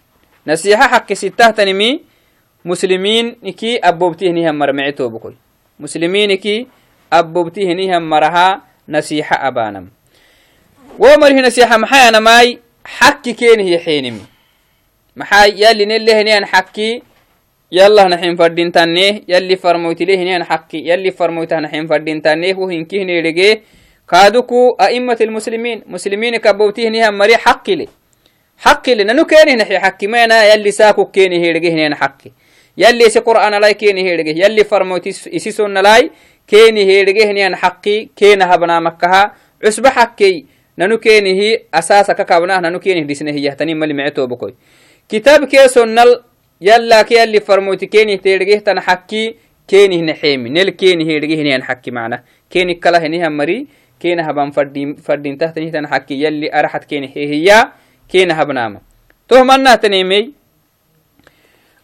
نصيحة 0.47 0.87
حق 0.87 1.13
ستة 1.13 1.51
تنمي 1.51 2.01
مسلمين 2.65 3.35
إكي 3.43 3.77
أبوبتيه 3.83 4.31
نهم 4.31 4.55
مرمعتو 4.55 5.09
بكوي 5.09 5.35
مسلمين 5.79 6.31
إكي 6.31 6.67
أبوبتي 7.13 7.71
هنيهم 7.71 8.09
مرها 8.09 8.61
نسيحة 8.89 9.47
أبانم. 9.47 9.87
ومره 10.99 11.29
نسيحة 11.31 11.77
محاي 11.77 12.09
أنا 12.09 12.19
ماي 12.19 12.59
حكي 12.85 13.33
كين 13.33 13.59
هي 13.59 13.79
حينمي 13.79 14.21
محاي 15.15 15.61
يلي 15.61 15.85
نلي 15.85 16.13
هنيان 16.13 16.45
حكي 16.45 17.03
يلا 17.71 18.07
نحين 18.07 18.35
فردين 18.35 18.71
تانيه 18.71 19.21
يلي 19.27 19.55
فرموتي 19.55 20.05
ليه 20.05 20.17
هنيان 20.17 20.43
حكي 20.43 20.77
يلي 20.77 21.11
فرموتي 21.11 21.55
نحين 21.55 21.87
فردين 21.87 22.21
تانيه 22.21 22.55
وهنكي 22.55 23.01
هنيرجي 23.01 23.61
كادوكو 24.09 24.69
أئمة 24.81 25.17
المسلمين 25.21 25.83
مسلمين 25.87 26.37
كبوتي 26.37 26.87
هنيهم 26.87 27.17
مري 27.17 27.37
حكي 27.37 27.75
لي. 27.75 27.87
حكي 28.57 28.95
لي 28.95 29.03
ننو 29.03 29.25
كيني 29.25 29.55
نحي 29.55 29.79
حكي؟ 29.79 30.07
ما 30.07 30.23
أنا 30.23 30.53
يلي 30.53 30.71
ساكو 30.71 31.05
كيني 31.05 31.43
هيرجي 31.45 31.71
هنيان 31.71 31.95
حكي. 31.95 32.31
يلي 32.77 33.09
سي 33.09 33.19
قرآن 33.19 33.61
لاي 33.61 33.73
كيني 33.73 34.03
هيرجي 34.03 34.41
يلي 34.43 34.63
فرموتي 34.63 35.09
إسي 35.09 35.51
سنة 35.51 35.81
لاي 35.81 36.11
keeni 36.51 36.83
heedhegehnian 36.89 37.55
xaqi 37.61 37.95
keena 38.19 38.47
habnaamakaha 38.51 39.21
cusba 39.63 39.91
xakkey 39.97 40.35
nanu 40.77 40.97
keenihi 41.05 41.47
asaasaka 41.79 42.25
kabnah 42.31 42.59
nanu 42.65 42.79
keenih 42.83 43.05
dhisnehiyahtanin 43.09 43.77
mali 43.77 43.93
mecetobokoy 43.99 44.51
kitaab 45.07 45.47
keesonnal 45.53 46.11
yallake 46.69 47.15
yalli 47.15 47.39
farmoyti 47.47 47.87
keenih 47.87 48.19
teedhegehtan 48.25 48.83
xakki 48.87 49.23
keenih 49.67 50.01
nexeemi 50.09 50.49
nel 50.49 50.71
keeni 50.81 51.07
heedhegehnian 51.09 51.63
xakki 51.67 51.91
macna 51.97 52.23
keeni 52.49 52.75
kala 52.83 52.99
henihan 52.99 53.33
mari 53.39 53.67
keena 54.01 54.23
haban 54.27 54.51
fadhintahtanihtan 54.51 55.87
xakki 55.87 56.19
yalli 56.23 56.51
araxat 56.51 56.85
keeni 56.89 57.07
hehiya 57.15 57.71
keena 58.11 58.35
habnaama 58.35 58.79
toh 59.27 59.43
mannahtanemey 59.45 60.33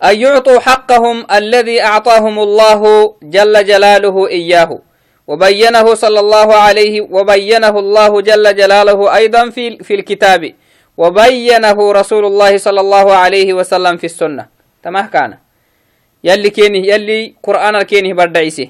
أن 0.04 0.22
يعطوا 0.22 0.60
حقهم 0.60 1.26
الذي 1.32 1.82
أعطاهم 1.82 2.40
الله 2.40 2.82
جل 3.24 3.66
جلاله 3.66 4.28
إياه. 4.28 4.80
وبينه 5.28 5.94
صلى 5.96 6.20
الله 6.20 6.56
عليه 6.56 7.02
وبينه 7.02 7.80
الله 7.80 8.22
جل 8.22 8.56
جلاله 8.56 9.16
أيضا 9.16 9.50
في, 9.50 9.78
في 9.78 9.94
الكتاب. 9.94 10.54
وبينه 10.98 11.92
رسول 11.92 12.26
الله 12.26 12.58
صلى 12.58 12.82
الله 12.82 13.14
عليه 13.14 13.54
وسلم 13.54 13.98
في 13.98 14.04
السنة. 14.04 14.46
تمام 14.84 15.06
كان. 15.06 15.38
يلي 16.24 16.50
كينه 16.50 16.88
يلي 16.88 17.36
قرآن 17.44 17.76
الكينه 17.76 18.14
بردعيسه 18.14 18.68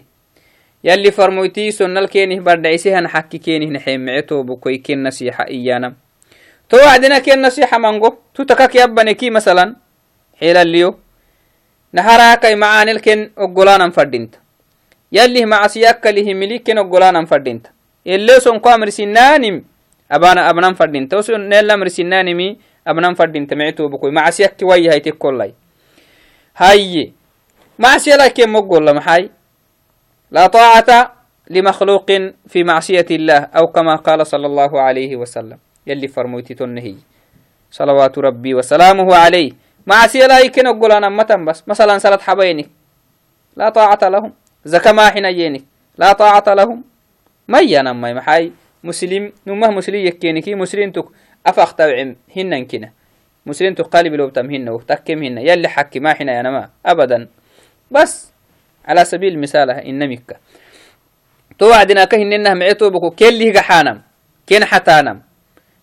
يلي 0.83 1.11
فرموتي 1.11 1.71
سنة 1.71 1.99
الكينه 1.99 2.39
بردعيسه 2.39 2.99
هنحكي 2.99 3.37
كينه 3.37 3.65
نحيم 3.65 4.05
معتو 4.05 4.43
بكوي 4.43 4.77
كين 4.77 5.03
نصيحة 5.03 5.47
إيانا. 5.47 5.93
تو 6.69 6.77
عدنا 6.77 7.19
كين 7.19 7.41
نصيحة 7.41 7.77
منغو 7.77 8.15
تو 8.35 8.43
تكاك 8.43 8.75
يبني 8.75 9.13
كي 9.13 9.29
مثلا. 9.29 9.75
حيلا 10.39 10.61
اليو 10.61 11.06
نهراكي 11.93 12.55
معانلكن 12.55 13.31
أقولانا 13.37 13.89
فردينت. 13.89 14.35
يلي 15.11 15.45
معسياك 15.45 16.07
اللي 16.07 16.33
مليكن 16.33 16.77
أقولانا 16.77 17.25
فردينت. 17.25 17.67
إللي 18.07 18.39
سون 18.39 18.59
قامر 18.59 18.89
سنانم 18.89 19.63
أبانا 20.11 20.49
أبنان 20.49 20.73
فردينت. 20.73 21.13
وسون 21.13 21.49
نيلا 21.49 21.75
مر 21.75 21.87
سنانمي 21.87 22.57
أبنان 22.87 23.13
فردينت. 23.13 23.53
معتو 23.53 23.87
بكوي. 23.87 24.11
معسياك 24.11 24.57
وي 24.61 24.89
هاي 24.89 24.99
تكولاي 24.99 25.53
هاي. 26.57 27.13
معسيا 27.79 28.17
لك 28.17 28.39
مقول 28.39 28.95
محاي 28.95 29.29
لا 30.31 30.47
طاعة 30.47 31.13
لمخلوق 31.49 32.11
في 32.47 32.63
معصية 32.63 33.05
الله 33.11 33.39
أو 33.55 33.67
كما 33.67 33.95
قال 33.95 34.27
صلى 34.27 34.45
الله 34.45 34.81
عليه 34.81 35.15
وسلم. 35.15 35.57
يلي 35.87 36.07
فرموتي 36.07 36.53
تنهي. 36.53 36.95
صلوات 37.71 38.17
ربي 38.17 38.53
وسلامه 38.53 39.15
عليه. 39.15 39.51
معصية 39.87 40.27
لا 40.27 40.39
يمكن 40.39 40.67
أقول 40.67 40.91
أنا 40.91 41.09
متن 41.09 41.45
بس. 41.45 41.63
مثلا 41.67 41.97
سلط 41.97 42.21
حبينك 42.21 42.69
لا 43.55 43.69
طاعة 43.69 43.99
لهم. 44.03 44.33
زكاة 44.65 44.91
ما 44.91 45.09
حين 45.09 45.25
يينك 45.25 45.63
لا 45.97 46.13
طاعة 46.13 46.43
لهم. 46.53 46.83
ما 47.47 47.59
ينام 47.59 48.01
محاي. 48.01 48.51
مسلم. 48.83 49.31
نمه 49.47 49.71
مسلم 49.71 49.95
يكينك 49.95 50.49
مسلم 50.49 50.91
تك 50.91 51.05
أفخ 51.47 51.73
توعم 51.73 52.15
هن 52.35 52.65
كنا. 52.65 52.91
مسلم 53.45 53.73
تقالب 53.73 54.13
لو 54.13 54.29
تم 54.29 54.51
هن 54.51 54.69
وتكم 54.69 55.23
هن. 55.23 55.37
يلي 55.37 55.67
حكي 55.67 55.99
ما 55.99 56.13
حين 56.13 56.29
ينما 56.29 56.69
أبدا. 56.85 57.27
بس. 57.91 58.31
على 58.85 59.05
سبيل 59.05 59.33
المثال 59.33 59.69
إنمك 59.69 60.39
توعدنا 61.59 62.05
كهننا 62.05 62.53
معتو 62.53 62.89
بكو 62.89 63.09
كل 63.11 63.59
حانم. 63.59 64.01
كين 64.47 64.65
حتانم. 64.65 65.21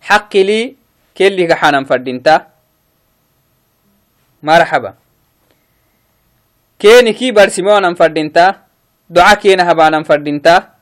حق 0.01 0.37
لي 0.37 0.75
كل 1.17 1.53
حانم 1.53 1.83
فردينتا. 1.83 2.54
Marxaba 4.45 4.93
keeniki 6.77 7.33
barsimewanan 7.33 7.97
fadhinta 7.97 8.69
doca 9.09 9.35
keena 9.41 9.65
habanan 9.65 10.05
fadhinta 10.05 10.77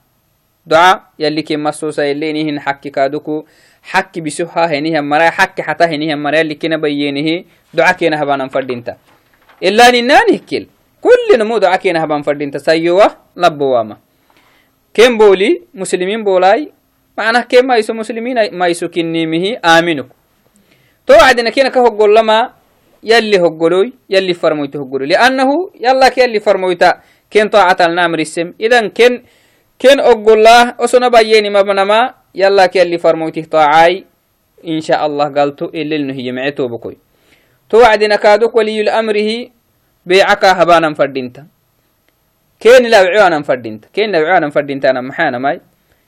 doca 0.67 1.15
yalli 1.17 1.43
ken 1.47 1.63
masusa 1.63 2.03
yelenihin 2.03 2.59
xakki 2.59 2.91
kaaduku 2.91 3.47
xakki 3.91 4.19
biso 4.19 4.45
ha 4.51 4.67
henihan 4.67 5.05
mara 5.05 5.31
xakki 5.31 5.63
xata 5.63 5.87
henihan 5.87 6.19
mara 6.19 6.43
yalli 6.43 6.55
kena 6.59 6.75
bayyenihi 6.77 7.47
doca 7.71 7.93
keena 7.95 8.19
habanan 8.19 8.51
fadhinta 8.51 8.99
ilaninanihkel 9.63 10.67
kullinamo 11.03 11.59
doca 11.59 11.77
keena 11.77 11.99
haban 12.03 12.23
fadhinta 12.23 12.59
sayyowa 12.59 13.07
labbowama 13.35 13.99
ken 14.95 15.17
booli 15.19 15.67
muslimin 15.75 16.23
boolai 16.23 16.71
macnah 17.17 17.43
ken 17.47 17.65
maiso 17.67 17.93
muslimin 17.93 18.39
maiso 18.51 18.87
kinnimihi 18.89 19.59
aaminuk 19.63 20.09
to 21.05 21.13
wacdina 21.13 21.51
kena 21.51 21.69
ka 21.71 21.79
hoggolama 21.83 22.55
يلي 23.03 23.37
هقولوي 23.39 23.93
يلي 24.09 24.33
فرمويته 24.33 24.77
هقولوي. 24.79 25.07
لأنه 25.07 25.49
يلا 25.79 26.07
كي 26.09 26.21
يلي 26.21 26.39
فرمويتا 26.39 26.91
كين 27.31 27.47
طاعة 27.49 27.77
النامر 27.81 28.19
السم. 28.19 28.53
إذن 28.61 28.89
كين 28.89 29.23
كين 29.79 29.99
أقول 29.99 30.37
الله 30.37 30.75
أسنا 30.79 31.07
بييني 31.07 31.49
مبنما 31.49 32.13
يلا 32.35 32.65
كي 32.65 32.79
يلي 32.79 32.97
فرمويته 32.97 33.43
طاعاي. 33.51 34.05
إن 34.67 34.79
شاء 34.79 35.05
الله 35.05 35.27
قالتو 35.35 35.65
إلا 35.75 36.15
هي 36.15 36.31
معتو 36.31 36.67
بكوي 36.67 36.97
توعدنا 37.69 38.15
كادوك 38.15 38.55
ولي 38.55 38.81
الأمره 38.81 39.29
بيعكا 40.05 40.63
هبانا 40.63 40.93
فردينتا 40.93 41.43
كين 42.59 42.87
لا 42.87 42.97
عوانا 42.97 43.43
فردينتا 43.43 43.87
كين 43.93 44.11
لا 44.11 44.19
عوانا 44.19 44.49
فردينتا 44.49 44.89
أنا 44.89 45.01
محانا 45.01 45.37
ماي. 45.37 45.59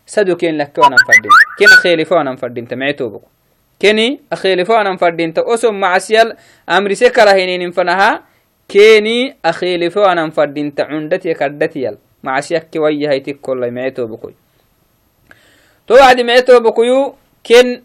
سدو 0.06 0.36
كين 0.36 0.58
لك 0.58 0.78
وأنا 0.78 0.96
فردينتا 1.08 1.46
كين 1.58 1.68
خيلفوانا 1.68 2.36
فردينتا 2.36 2.76
معتو 2.76 3.10
بكوي 3.10 3.35
keni 3.80 4.22
akhiilifoanan 4.32 4.98
fadhinta 4.98 5.42
oson 5.44 5.76
macasyal 5.76 6.36
amrise 6.68 7.10
karahininin 7.10 7.72
fanaha 7.72 8.24
keni 8.68 9.36
akhiilifoanan 9.44 10.32
fadhinta 10.32 10.86
cundatiya 10.86 11.36
kadhatiyal 11.36 11.98
macasyakke 12.24 12.80
wayyahaytik 12.80 13.42
kollay 13.42 13.72
mecetobokoy 13.72 14.34
to 15.88 15.94
wacdi 15.94 16.24
mecetobokoyu 16.24 17.16
ken 17.44 17.84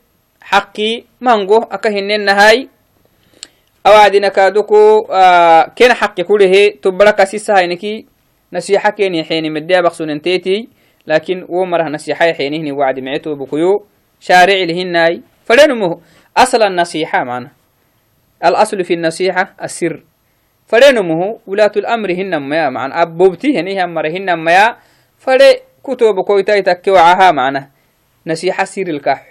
xaqi 0.50 1.04
mango 1.20 1.58
aka 1.70 1.90
hinennahay 1.90 2.68
awacdina 3.84 4.30
kaduku 4.30 5.06
ken 5.76 5.92
xaqi 5.94 6.24
kulehe 6.24 6.70
tubara 6.80 7.12
kasisahayniki 7.12 8.06
nasixa 8.52 8.92
keni 8.92 9.24
xeenimeddeabaqsunenteti 9.24 10.68
lakin 11.06 11.44
wo 11.48 11.66
marah 11.66 11.88
nasixa 11.90 12.32
xeenihni 12.32 12.72
wacdi 12.72 13.02
mecetobokoyu 13.02 13.84
shaaricilhinay 14.20 15.20
فلنمه 15.50 16.00
أصل 16.36 16.62
النصيحة 16.62 17.24
معنا. 17.24 17.50
الأصل 18.44 18.84
في 18.84 18.94
النصيحة 18.94 19.54
السر. 19.62 20.02
فلنمه 20.66 21.38
ولاة 21.46 21.72
الأمر 21.76 22.12
هن 22.12 22.36
ما 22.36 22.70
معنا. 22.70 23.02
أبوبتي 23.02 23.58
هني 23.58 23.84
هم 23.84 23.98
هن 23.98 24.34
ما 24.34 24.76
فلي 25.18 25.60
كتب 25.82 26.14
كويتاي 26.26 26.62
تكوعها 26.62 27.30
معنا. 27.30 27.70
نصيحة 28.26 28.64
سر 28.64 28.82
الكح. 28.82 29.26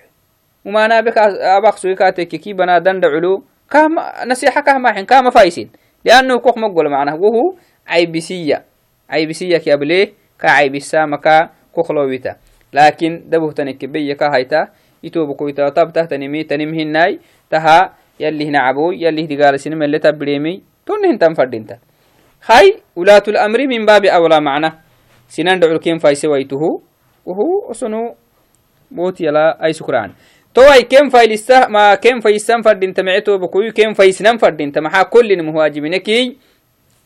وما 0.66 0.86
أنا 0.86 1.02
بك 1.02 1.18
أباق 1.58 1.76
سويكاتك 1.76 2.28
كي 2.28 2.54
بنا 2.54 2.80
دند 2.80 3.06
علو. 3.06 3.44
كام 3.72 3.96
نصيحة 4.28 4.62
كام 4.62 4.88
حين 4.88 5.06
كام 5.06 5.30
فايسين. 5.30 5.72
لأنه 6.06 6.40
كوخ 6.40 6.58
مقول 6.58 6.92
معنا. 6.92 7.14
وهو 7.14 7.56
عيبسية. 7.88 8.66
عيبسية 9.10 9.58
كابليه 9.58 10.14
كعيبسا 10.40 11.06
مكا 11.06 11.50
كوخلويتا 11.72 12.36
لكن 12.74 13.24
دبه 13.26 13.52
تنكبية 13.52 14.14
كهيتا 14.14 14.68
itobokoita 15.02 15.72
tabtahtanimi 15.72 16.46
tanimhinai 16.46 17.20
taha 17.50 17.96
yalih 18.20 18.52
nacaboy 18.52 19.00
yalih 19.00 19.28
digaalasinima 19.28 19.86
ele 19.86 20.00
tabbiremi 20.00 20.64
tonnehintan 20.86 21.36
fadhinta 21.36 21.80
hay 22.48 22.84
ulaatu 22.96 23.32
lamri 23.32 23.68
min 23.68 23.86
baabi 23.86 24.10
awla 24.10 24.42
macna 24.42 24.84
sinan 25.28 25.60
dhacul 25.60 25.80
ken 25.80 26.00
fayse 26.00 26.28
waituhu 26.28 26.82
uhu 27.26 27.48
osonu 27.72 28.16
moti 28.92 29.26
yala 29.26 29.56
ay 29.60 29.74
sukraan 29.74 30.16
towai 30.54 30.84
ken 30.90 31.10
faylisa 31.10 31.70
ma 31.70 31.96
ken 31.98 32.22
faysan 32.22 32.64
fadhinta 32.64 33.04
mece 33.04 33.22
tobokoyu 33.22 33.74
ken 33.74 33.94
faysnan 33.96 34.40
fadhinta 34.40 34.82
maxaa 34.82 35.06
kollin 35.06 35.46
muhajibineki 35.46 36.38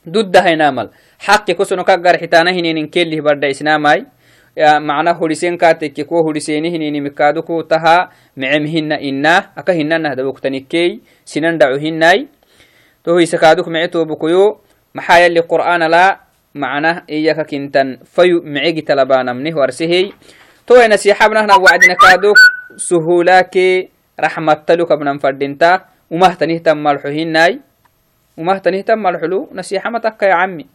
duddahainamal 0.05 0.89
xaqi 1.19 1.55
kosono 1.55 1.83
kaggar 1.83 2.17
xitaana 2.19 2.51
hininin 2.51 2.87
kelih 2.89 3.21
badda 3.21 3.47
isnaamai 3.47 3.99
macna 3.99 4.12
hurisen 4.55 5.57
katekke 5.57 6.05
ko 6.05 6.21
huriseni 6.23 6.69
hininimikadu 6.69 7.41
ku 7.43 7.63
taha 7.63 8.09
mecem 8.37 8.65
hina 8.65 8.99
ina 9.01 9.53
aka 9.55 9.73
hinanahdaboktanikkey 9.73 11.01
sinan 11.25 11.57
dhaco 11.57 11.77
hinai 11.81 12.29
to 13.03 13.17
hisakaduk 13.17 13.67
mece 13.67 13.91
tobukoyo 13.91 14.61
maxaa 14.93 15.25
yali 15.25 15.41
qur'aanala 15.41 16.21
macnah 16.53 17.01
iyaka 17.09 17.49
kintan 17.49 17.97
fayu 18.05 18.45
mecegitalabanamnih 18.45 19.53
warsehey 19.57 20.13
towa 20.69 20.85
nasiixabnahna 20.87 21.57
wacdinakaduk 21.57 22.37
suhulake 22.77 23.89
raxmattalukabnan 24.13 25.17
fadhinta 25.17 25.89
umahtanihtan 26.13 26.77
malxo 26.77 27.09
hinai 27.09 27.57
umahtanihtan 28.37 29.01
malxulu 29.01 29.49
nasiixa 29.49 29.89
matakka 29.89 30.29
yacami 30.29 30.69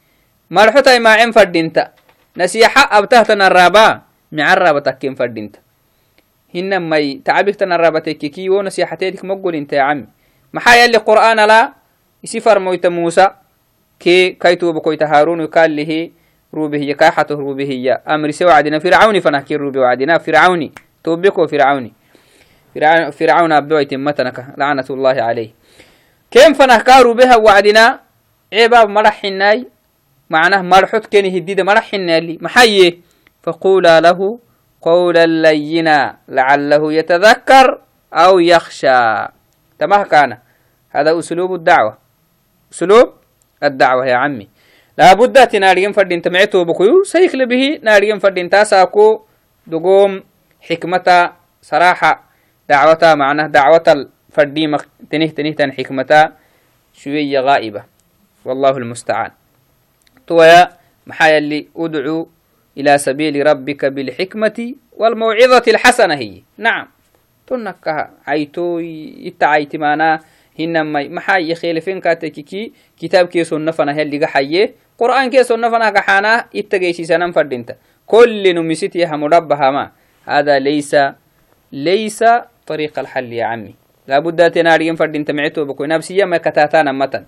malxotay 0.51 0.99
maacen 0.99 1.31
fadhinta 1.31 1.95
نسيحة 2.39 2.99
أبتهتنا 2.99 3.47
الرابا 3.47 4.01
معرّبة 4.33 4.81
تكين 4.81 5.15
فردينتا 5.15 5.59
هنا 6.55 6.79
مي 6.79 7.21
تعبكتنا 7.25 7.75
الرابا 7.75 7.99
تكيكي 7.99 8.51
ونسيحة 8.51 8.97
تيدك 8.97 9.25
مقول 9.25 9.55
انت 9.55 9.73
يا 9.73 9.83
عمي. 9.83 10.07
محايا 10.53 10.85
اللي 10.85 10.99
قرآن 10.99 11.37
لا 11.37 11.73
يسفر 12.25 12.59
موتا 12.59 12.89
موسى 12.89 13.31
كي 14.01 14.31
كيتو 14.31 14.73
بكويت 14.73 15.03
هارون 15.03 15.41
يقال 15.41 15.77
له 15.77 16.11
روبه 16.55 16.79
هي 16.79 16.95
كاحته 16.95 17.35
روبه 17.35 17.65
هي. 17.65 17.93
أمر 18.09 18.31
سوى 18.31 18.53
عدنا 18.53 18.79
فرعون 18.79 19.21
فنحكي 19.21 19.57
روبه 19.57 19.81
وعدنا 19.81 20.19
فرعوني. 20.19 20.73
توبكو 21.05 21.47
فرعوني. 21.47 21.93
فرعون 22.75 23.11
فرعون 23.11 23.53
أبدو 23.53 23.79
يتمتنك 23.79 24.47
لعنة 24.59 24.85
الله 24.91 25.23
عليه. 25.23 25.51
كيف 26.31 26.59
فنحكي 26.59 27.03
روبه 27.03 27.37
وعدنا؟ 27.37 28.01
عباب 28.53 28.89
مرحناي 28.89 29.67
معناه 30.31 30.63
مرحوت 30.63 31.07
كني 31.07 31.39
هديد 31.39 31.61
مرحنا 31.61 32.19
اللي 32.19 32.39
محيي 32.41 33.03
فقولا 33.43 34.01
له 34.01 34.39
قولا 34.83 35.27
لينا 35.27 36.17
لعله 36.29 36.93
يتذكر 36.93 37.81
أو 38.13 38.39
يخشى. 38.39 39.27
تمام 39.79 40.03
كان. 40.03 40.39
هذا 40.91 41.19
أسلوب 41.19 41.55
الدعوة. 41.55 41.99
أسلوب 42.73 43.13
الدعوة 43.63 44.07
يا 44.07 44.17
عمي. 44.17 44.49
لابد 44.99 45.47
تناريم 45.47 45.93
فردين 45.93 46.23
تمعتو 46.23 46.65
بكيو 46.65 47.03
سيكل 47.05 47.47
به 47.47 47.79
ناريم 47.83 48.19
فردين 48.19 48.49
تاساكو 48.49 49.25
دقوم 49.67 50.23
حكمة 50.61 51.33
صراحة. 51.63 52.25
دعوة 52.69 53.15
معناه 53.15 53.47
دعوة 53.47 53.85
الفردي 53.89 54.77
تنه 55.11 55.27
تنه 55.27 55.51
تن 55.51 55.73
حكمة 55.73 56.33
شوية 56.93 57.41
غائبة. 57.41 57.85
والله 58.45 58.71
المستعان. 58.71 59.31
تويا 60.29 60.69
محايا 61.07 61.39
اللي 61.39 61.69
أدعو 61.77 62.29
إلى 62.79 62.99
سبيل 62.99 63.47
ربك 63.47 63.85
بالحكمة 63.85 64.75
والموعظة 64.93 65.63
الحسنة 65.69 66.15
هي. 66.15 66.43
نعم. 66.59 66.87
تنكها 67.47 68.11
عيتو 68.27 68.79
يتعيت 68.79 69.77
معنا 69.77 70.21
هنما 70.59 71.09
محاي 71.09 71.51
يخيل 71.51 71.81
فين 71.81 72.01
كاتككي 72.01 72.73
كتاب 73.01 73.27
كيسو 73.27 73.57
النفنا 73.57 74.03
اللي 74.03 74.27
حيه 74.27 74.75
قرآن 74.99 75.31
كيسو 75.31 75.55
النفنا 75.55 75.91
كحانا 75.91 76.45
يتجيسي 76.55 77.05
سنم 77.05 77.33
فردينتا. 77.33 77.75
كل 78.07 78.55
نمسيتي 78.55 79.07
مربها 79.07 79.71
ما 79.71 79.91
هذا 80.25 80.59
ليس 80.59 80.97
ليس 81.73 82.25
طريق 82.67 82.99
الحل 82.99 83.33
يا 83.33 83.45
عمي. 83.45 83.75
لابد 84.09 84.51
تنارين 84.51 84.97
فردينتا 84.97 85.33
معتو 85.33 85.65
بكو 85.65 85.85
نفسيا 85.85 86.25
ما 86.25 86.37
كتاتانا 86.37 86.93
متن. 86.93 87.25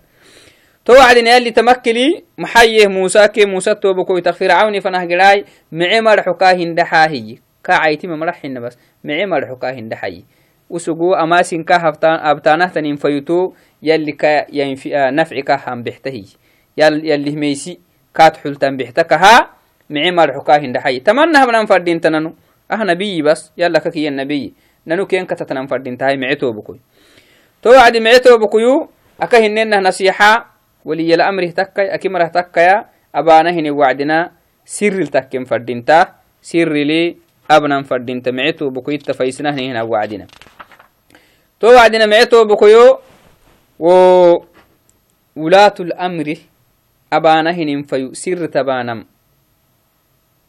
توعدنا 0.85 1.37
يلي 1.37 1.51
تمكلي. 1.51 2.25
محيه 2.39 2.87
موسى 2.87 3.29
كي 3.29 3.45
موسى 3.47 3.75
توبكو 3.75 4.17
يتغفر 4.17 4.51
عوني 4.51 4.81
فنه 4.81 5.05
قراي 5.05 5.45
معي 5.73 6.01
مرحكا 6.01 6.53
هندحاهي 6.53 7.39
كعيتي 7.65 8.07
مرحين 8.07 8.61
بس. 8.61 8.79
معي 9.05 9.27
مرحكا 9.27 9.71
هندحاهي 9.71 10.23
وسقو 10.71 11.15
أماسين 11.15 11.65
كا 11.65 11.93
أبتانه 12.05 12.67
تنين 12.67 12.97
فيتو 12.97 13.53
يلي 13.83 14.13
كا 14.13 14.47
ينفي 14.53 14.91
نفعك 14.95 15.51
هم 15.69 15.83
بحته 15.83 16.25
يل 16.77 17.05
يلي 17.05 17.37
ميسي 17.37 17.79
كات 18.15 18.37
حلتن 18.37 18.77
بحتكها 18.77 19.51
معي 19.91 20.11
مرحكا 20.11 20.57
هندحاهي 20.57 21.01
تمنى 21.01 21.47
من 21.47 21.67
فردين 21.67 22.01
تننو 22.01 22.35
أه 22.71 22.85
نبي 22.85 23.23
بس. 23.23 23.53
يلا 23.59 23.79
كي 23.79 24.09
النبي. 24.09 24.55
ننو 24.87 25.07
كين 25.07 25.27
كتتنم 25.27 25.67
فردين 25.67 25.99
تهي 25.99 26.17
معي 26.17 26.35
توبكو 26.35 26.77
توعد 27.63 27.97
معي 27.97 28.19
توبكو 28.19 28.89
أكهننا 29.21 29.81
نصيحة 29.81 30.60
ولي 30.85 31.15
الأمر 31.15 31.47
تكا 31.51 31.95
أكمره 31.95 32.27
تكا 32.27 32.85
أبانا 33.15 33.51
هني 33.51 33.71
وعدنا 33.71 34.33
سر 34.65 34.99
التكم 34.99 35.45
فردينتا 35.45 35.99
سر 36.43 36.73
لي 36.73 37.17
أبنا 37.51 37.83
فردينتا 37.83 38.31
معتو 38.31 38.71
بكويت 38.71 39.11
فايسنا 39.11 39.51
هنا 39.51 39.83
وعدنا. 39.83 40.27
تو 41.61 41.67
وعدنا 41.75 42.07
معتو 42.07 42.45
بكيو 42.45 42.99
و 43.79 43.89
ولاة 45.37 45.75
الأمر 45.81 46.29
أبانا 47.13 47.51
هني 47.51 47.83
فيو 47.83 48.15
سر 48.15 48.47
تبانم 48.47 49.05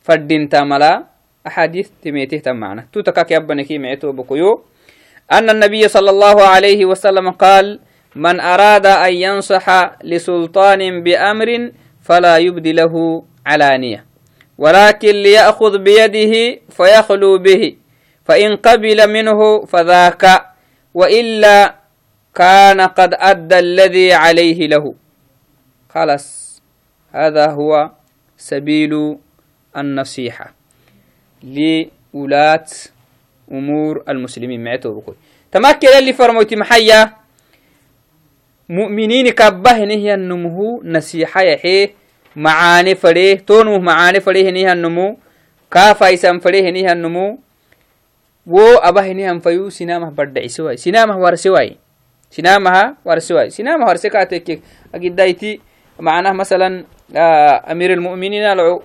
فردينتا 0.01 0.63
ملا 0.63 1.03
أحاديث 1.47 1.89
تميته 2.03 2.37
تمعنا. 2.37 2.87
تو 2.93 3.01
تكاك 3.01 3.31
يبنكي 3.31 3.77
معتو 3.77 4.11
بكيو 4.11 4.63
أن 5.31 5.49
النبي 5.49 5.87
صلى 5.87 6.09
الله 6.09 6.37
عليه 6.43 6.85
وسلم 6.85 7.29
قال 7.31 7.79
من 8.15 8.39
أراد 8.39 8.85
أن 8.85 9.13
ينصح 9.13 9.91
لسلطان 10.03 11.03
بأمر 11.03 11.71
فلا 12.01 12.37
يبدي 12.37 12.71
له 12.71 13.23
علانية. 13.45 14.05
ولكن 14.57 15.15
ليأخذ 15.15 15.77
بيده 15.77 16.59
فيخلو 16.69 17.37
به 17.37 17.75
فإن 18.25 18.55
قبل 18.55 19.09
منه 19.09 19.65
فذاك 19.65 20.45
وإلا 20.93 21.75
كان 22.35 22.81
قد 22.81 23.13
أدى 23.13 23.59
الذي 23.59 24.13
عليه 24.13 24.67
له. 24.67 24.95
خلاص 25.89 26.61
هذا 27.11 27.51
هو 27.51 27.91
سبيل 28.37 29.17
النصيحة 29.77 30.53
لولاة 31.43 32.67
أمور 33.51 34.03
المسلمين. 34.09 34.63
معتو 34.63 34.99
بكل 34.99 35.13
تمكن 35.51 35.87
اللي 35.87 36.13
فرموتي 36.13 36.55
محيا؟ 36.55 37.20
مؤمنين 38.69 39.29
كبه 39.29 39.77
نهي 39.85 40.13
النمو 40.13 40.81
نسيحة 40.83 41.41
يحي 41.41 41.89
معاني 42.35 42.95
فريه 42.95 43.35
تونو 43.47 43.79
معاني 43.79 44.19
فريه 44.19 44.51
نهي 44.51 44.71
النمو 44.71 45.17
كافا 45.71 46.07
يسام 46.09 46.39
فريه 46.39 46.69
نهي 46.71 46.91
النمو 46.91 47.37
wo 48.41 48.81
abahinihan 48.81 49.37
fayu 49.37 49.69
sinamah 49.69 50.09
baddacisiwai 50.09 50.73
sinamah 50.73 51.13
warsiwai 51.13 51.77
sinamaha 52.33 52.97
warsiwai 53.05 53.53
sinamah 53.53 53.85
warse 53.85 54.09
katekek 54.09 54.65
agidaiti 54.89 55.61
macnah 56.01 56.33
masalan 56.33 56.89
amir 57.69 57.93
almu'minin 57.93 58.41
alcu 58.41 58.81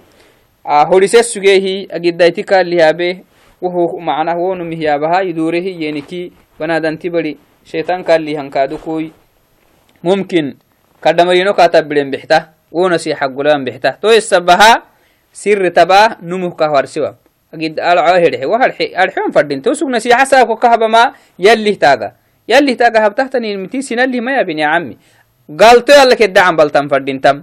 horises 0.93 1.33
sugehi 1.33 1.89
agidaiti 1.89 2.45
kalihabe 2.45 3.25
wuhu 3.65 3.97
macnah 3.97 4.37
wonumihyabaha 4.37 5.25
idurehi 5.25 5.73
yeniki 5.85 6.37
banadanti 6.61 7.09
bari 7.09 7.41
shaitan 7.65 8.05
kalihankadukuy 8.05 9.09
ممكن 10.07 10.45
كدمرينو 11.03 11.53
كاتب 11.59 11.89
بلين 11.89 12.11
بحته 12.15 12.41
ونسي 12.73 13.15
حق 13.19 13.33
قلان 13.37 13.65
بحته 13.67 13.91
تو 14.03 14.09
السبها 14.09 14.73
سر 15.33 15.69
تبا 15.69 16.23
نمو 16.23 16.55
كهوار 16.55 16.87
سوا 16.87 17.11
أجد 17.55 17.81
هيرحي 18.23 18.47
وهرحي 18.47 18.87
الحيوم 19.03 19.31
فردين 19.35 19.63
تو 19.63 19.75
سوق 19.75 19.89
نسي 19.91 20.15
حساك 20.15 20.49
وكهب 20.51 20.83
ما 20.83 21.13
يلي 21.39 21.75
تاغا 21.75 22.13
يلي 22.49 22.75
تاغا 22.75 23.07
هبتحتني 23.07 23.55
المتي 23.55 23.83
سنة 23.83 24.05
اللي 24.05 24.21
ما 24.21 24.39
يبني 24.39 24.63
يا 24.63 24.67
عمي 24.67 24.97
قالتو 25.61 25.93
يلا 25.93 26.15
كدعم 26.15 26.57
بلتم 26.57 26.89
فردين 26.89 27.21
تم 27.21 27.43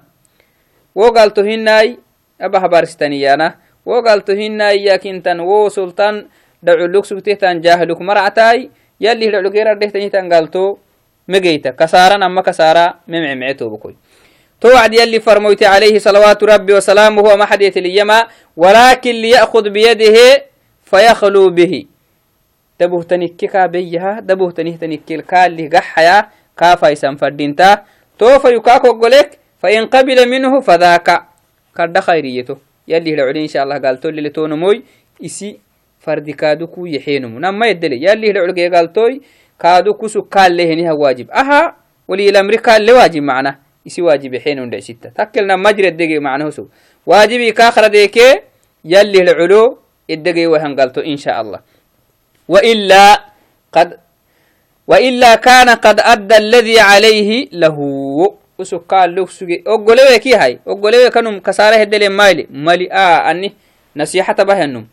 وقالتو 0.95 1.41
هناي 1.41 1.99
أبا 2.41 2.59
هبارستانيانا 2.65 3.47
وقالتو 3.85 4.33
هناي 4.33 4.83
يا 4.83 4.95
كنتن 5.03 5.39
و 5.39 5.69
سلطان 5.69 6.15
دعو 6.63 7.03
سكتهتان 7.03 7.61
جاهلوك 7.61 8.01
مرعتاي 8.01 8.69
يلي 9.01 9.31
دعو 9.31 9.51
غير 9.51 9.73
دهتني 9.73 10.09
تنقالتو 10.09 10.77
مجيتا. 11.27 11.69
كسارا 11.69 12.25
أما 12.25 12.41
كسارا 12.41 12.93
ممع 13.07 13.33
معتو 13.33 13.69
بكوي. 13.69 13.95
توعد 14.61 14.93
يلي 14.93 15.19
فرموت 15.19 15.63
عليه 15.63 15.99
صلوات 15.99 16.43
ربي 16.43 16.73
وسلامه 16.73 17.21
وما 17.21 17.45
حد 17.45 17.61
يتليما 17.61 18.27
ولكن 18.57 19.11
ليأخذ 19.11 19.69
بيده 19.69 20.17
فيخلو 20.83 21.49
به. 21.49 21.85
دبوه 22.79 23.03
تنككا 23.03 23.65
بيها 23.65 24.19
دبوه 24.19 24.51
تنه 24.51 24.75
تنكل 24.75 25.21
كالي 25.21 25.67
قحيا 25.67 26.29
كافا 26.57 26.87
يسان 26.87 27.15
فردينتا 27.15 27.83
توفى 28.19 28.47
يكاكو 28.47 28.91
قولك 28.91 29.39
فإن 29.59 29.85
قبل 29.85 30.29
منه 30.29 30.59
فذاك. 30.59 31.23
كرد 31.77 31.99
خيريته. 31.99 32.57
يلي 32.87 33.15
لعلي 33.15 33.41
إن 33.41 33.47
شاء 33.47 33.63
الله 33.63 33.77
قال 33.77 33.99
تولي 33.99 34.21
لتونموي 34.21 34.83
إسي 35.25 35.59
فردكادوكو 35.99 36.85
يحينمو. 36.85 37.39
نما 37.39 37.67
يدلي. 37.67 38.03
يلي 38.03 38.31
لعلي 38.31 38.67
قال 38.67 38.93
توي 38.93 39.21
كادو 39.59 39.93
كسو 39.93 40.21
كال 40.21 40.57
لهنها 40.57 40.91
واجب 40.91 41.31
أها 41.31 41.75
ولي 42.07 42.29
الأمر 42.29 42.55
كال 42.55 42.85
لواجب 42.85 43.21
معنا 43.23 43.59
يسي 43.85 44.01
واجب 44.01 44.35
حين 44.37 44.59
وندع 44.59 44.79
ستة 44.79 45.09
تكلنا 45.09 45.55
مجرى 45.55 45.87
الدقي 45.87 46.19
معنا 46.19 46.49
سو 46.49 46.65
واجبي 47.05 47.51
كاخر 47.51 47.87
ديكي 47.87 48.41
يلي 48.85 49.19
العلو 49.21 49.77
الدقي 50.09 50.45
وهنقلتو 50.47 51.01
إن 51.01 51.17
شاء 51.17 51.41
الله 51.41 51.59
وإلا 52.47 53.03
قد 53.71 53.99
وإلا 54.87 55.35
كان 55.35 55.69
قد 55.69 55.99
أدى 55.99 56.37
الذي 56.37 56.79
عليه 56.79 57.47
له 57.51 57.77
وسكال 58.59 59.15
لك 59.15 59.29
سجي 59.29 59.63
أقولوا 59.67 60.17
كي 60.17 60.35
هاي 60.35 60.59
أقولوا 60.67 61.09
كانوا 61.09 61.39
كساره 61.39 61.81
الدليل 61.81 62.09
مالي 62.09 62.47
مالي 62.51 62.91
آه 62.91 63.31
أني 63.31 63.53
نصيحة 63.95 64.33
بهنم 64.33 64.85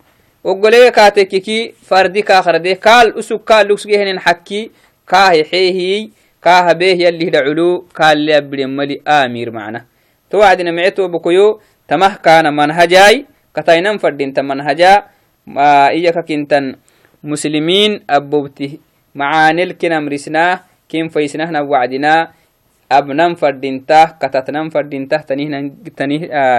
وقولي 0.45 0.91
كاتككي 0.91 1.75
فردي 1.83 2.23
كاخردي 2.23 2.75
كال 2.75 3.19
أسوك 3.19 3.49
كال 3.49 3.67
لوكسجهن 3.67 4.19
حكي 4.19 4.71
كاه 5.09 5.43
حيهي 5.51 6.11
كاه 6.43 6.73
به 6.73 6.97
يلي 7.05 7.31
دعلو 7.31 7.85
كال 7.95 8.19
لي 8.19 8.67
ملي 8.67 9.01
آمير 9.09 9.51
معنا. 9.51 9.85
توعدنا 10.31 10.71
معتو 10.71 11.09
بكيو 11.09 11.61
تمه 11.89 12.15
كان 12.25 12.57
منهجاي 12.57 13.27
كتاينم 13.57 13.99
فردين 13.99 14.33
تمنهجا 14.33 15.05
ما 15.47 15.89
إياك 15.89 16.19
كنتن 16.29 16.77
مسلمين 17.25 18.01
أبوبتي 18.11 18.81
معاني 19.15 19.63
الكنم 19.63 20.09
رسنا 20.09 20.61
كم 20.89 21.09
فيسنا 21.09 21.61
وعدنا 21.61 22.41
abnan 22.91 23.39
fadinta 23.39 24.19
katatnan 24.19 24.67
fadinta 24.75 25.23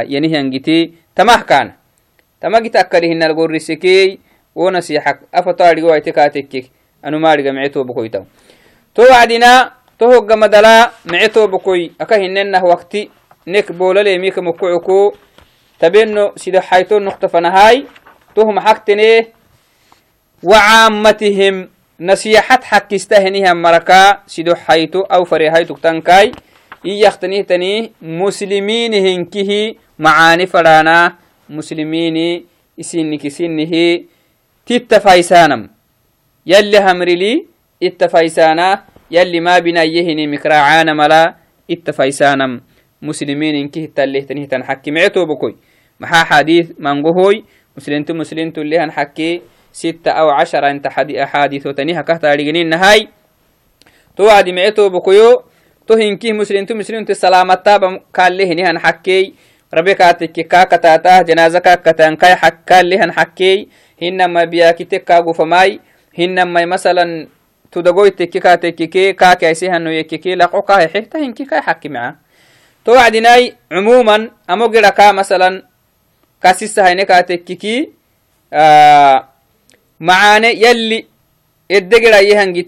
yanihangiti 0.07 0.95
tamah 1.11 1.43
kana 1.43 1.75
tamagita 2.41 2.79
akkalihinal 2.81 3.33
gorrisekey 3.33 4.19
wo 4.55 4.71
nasixa 4.71 5.19
afatoadhigo 5.31 5.93
waite 5.93 6.11
katekkek 6.11 6.65
anumaadhiga 7.03 7.53
mice 7.53 7.69
tobokoytaw 7.69 8.25
to 8.93 9.01
wacdina 9.01 9.71
to 9.97 10.09
hoggamadala 10.09 10.91
mice 11.05 11.29
tobokoy 11.29 11.93
aka 11.99 12.17
hinenah 12.17 12.63
wakti 12.63 13.11
nek 13.45 13.71
boolalemiika 13.71 14.41
mokocuko 14.41 15.13
tabeno 15.79 16.33
sida 16.35 16.61
hayto 16.61 16.99
noktafanahay 16.99 17.85
tohum 18.35 18.57
xaktene 18.59 19.37
وعامتهم 20.43 21.69
نصيحة 21.99 22.59
حكسته 22.63 23.17
هنيها 23.17 23.53
مركا 23.53 24.25
سيدو 24.27 24.55
حيتو 24.55 25.01
أو 25.01 25.25
فريهايتو 25.25 25.75
تنكاي 25.75 26.31
إيختنيه 26.85 27.41
تني 27.41 27.91
مسلمين 28.01 28.93
مسلمين 31.51 32.17
إسينك 32.79 33.27
سنه 33.27 33.73
تتفايسانم 34.65 35.61
يلي 36.47 36.79
همرلي 36.79 37.45
اتفايسانا 37.83 38.83
يلي 39.11 39.39
ما 39.39 39.59
بنا 39.59 39.83
يهني 39.83 40.27
مكراعان 40.27 40.97
ملا 40.97 41.35
اتفايسانم 41.71 42.61
مسلمين 43.01 43.55
انكه 43.55 43.89
تليه 43.95 44.23
تنيه 44.23 44.45
تنحكي 44.45 44.91
معتو 44.91 45.25
بكوي. 45.25 45.55
محا 45.99 46.23
حديث 46.23 46.71
منقهوي 46.79 47.43
مسلمتو 47.77 48.13
مسلمتو 48.13 48.61
اللي 48.61 48.79
هنحكي. 48.79 49.41
ستة 49.73 50.11
أو 50.11 50.29
عشرة 50.29 50.71
انت 50.71 50.87
حديث 51.33 51.67
تنيه 51.67 52.01
كهتا 52.01 52.35
رجنين 52.35 52.69
نهاي. 52.69 53.07
تو 54.17 54.29
عدي 54.29 54.51
معتو 54.51 54.89
بكويو. 54.89 55.41
تو 55.87 55.93
هنكيه 55.93 56.33
مسلمتو 56.33 56.75
مسلمتو 56.75 57.13
سلامتا 57.13 57.77
قال 58.13 58.37
له 58.37 58.53
نهان 58.53 58.79
حكي 59.72 59.80
ربي 59.80 59.93
كاتك 59.93 60.32
كاكتاتا 60.32 61.22
جنازة 61.22 61.59
كاكتان 61.59 62.15
كاي 62.15 62.36
حكال 62.36 62.89
لهن 62.89 63.11
حكي 63.11 63.67
هنما 64.01 64.43
بياكتك 64.43 65.03
كاغو 65.03 65.34
فماي 65.34 65.80
هنما 66.19 66.65
مثلا 66.65 67.28
تدقويتك 67.72 68.30
كاتك 68.30 68.89
كاكي 69.15 69.47
ايسيهن 69.47 69.88
يككي 69.88 70.36
لقو 70.36 70.61
كاي 70.61 70.88
حيتا 70.88 71.19
هنكي 71.19 71.45
كاي 71.45 71.61
حكي 71.61 71.89
معاه 71.89 72.15
تو 72.86 72.93
عدناي 72.93 73.55
عموما 73.72 74.32
أمو 74.49 74.72
كا 74.72 75.11
مثلا 75.11 75.63
كاسيسا 76.43 76.88
هيني 76.88 77.05
كاتككي 77.05 77.89
آه 78.53 79.28
معاني 79.99 80.61
يلي 80.61 81.05
الدقرا 81.72 82.19
يهنجي 82.19 82.61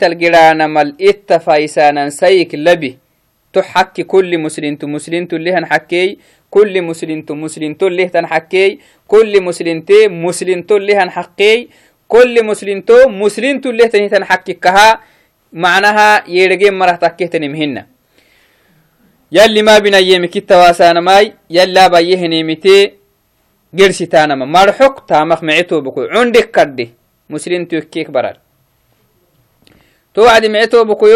كل 6.54 6.74
مسلم 6.82 7.22
كل 7.22 7.36
مسلم 7.36 7.74
مسلم 7.74 7.96
له 7.98 8.08
تنحكي 8.14 8.80
كل 9.08 9.34
مسلم 9.42 9.82
تي 9.82 10.08
مسلم 10.08 10.60
لهن 10.70 11.10
حكي 11.10 11.70
كل 12.08 12.36
مسلم 12.46 12.82
تو 12.82 13.10
مسلم 13.10 13.62
له 13.66 13.86
تنه 13.88 14.08
تنحكي 14.08 14.54
كها 14.54 14.90
معناها 15.54 16.30
يرجع 16.30 16.70
مرة 16.70 16.96
تكيه 17.02 17.26
تنمهن 17.26 17.86
يلي 19.32 19.62
ما 19.62 19.80
بنا 19.80 19.98
يمك 19.98 20.36
التواسانا 20.38 21.02
ماي 21.02 21.34
يلا 21.50 21.88
بيهني 21.88 22.44
متي 22.44 22.78
قرسي 23.80 24.06
تانما 24.06 24.46
مرحق 24.46 25.06
تامخ 25.06 25.44
معتو 25.44 25.82
بكو. 25.82 26.02
عندك 26.14 26.52
كردي. 26.52 26.94
مسلم 27.30 27.66
تيكيك 27.66 28.10
برار 28.14 28.38
توعد 30.14 30.46
معتو 30.46 30.84
بكو 30.84 31.08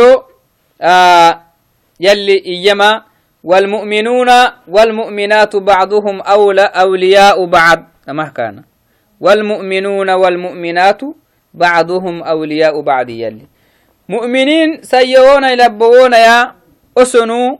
آه 0.82 1.42
يلي 2.00 2.46
إيما 2.46 3.07
والمؤمنون 3.48 4.30
والمؤمنات 4.68 5.54
بعضهم 5.56 6.16
أولى 6.22 6.66
أولياء 6.84 7.38
بعض. 7.46 7.80
كما 8.06 8.26
كان. 8.36 8.56
والمؤمنون 9.24 10.10
والمؤمنات 10.10 11.02
بعضهم 11.54 12.16
أولياء 12.24 12.76
بعض. 12.82 13.10
يلي. 13.10 13.46
مؤمنين 14.10 14.70
سيئون 14.84 15.44
يلبون 15.44 16.14
يا 16.28 16.38
أسنو 16.98 17.60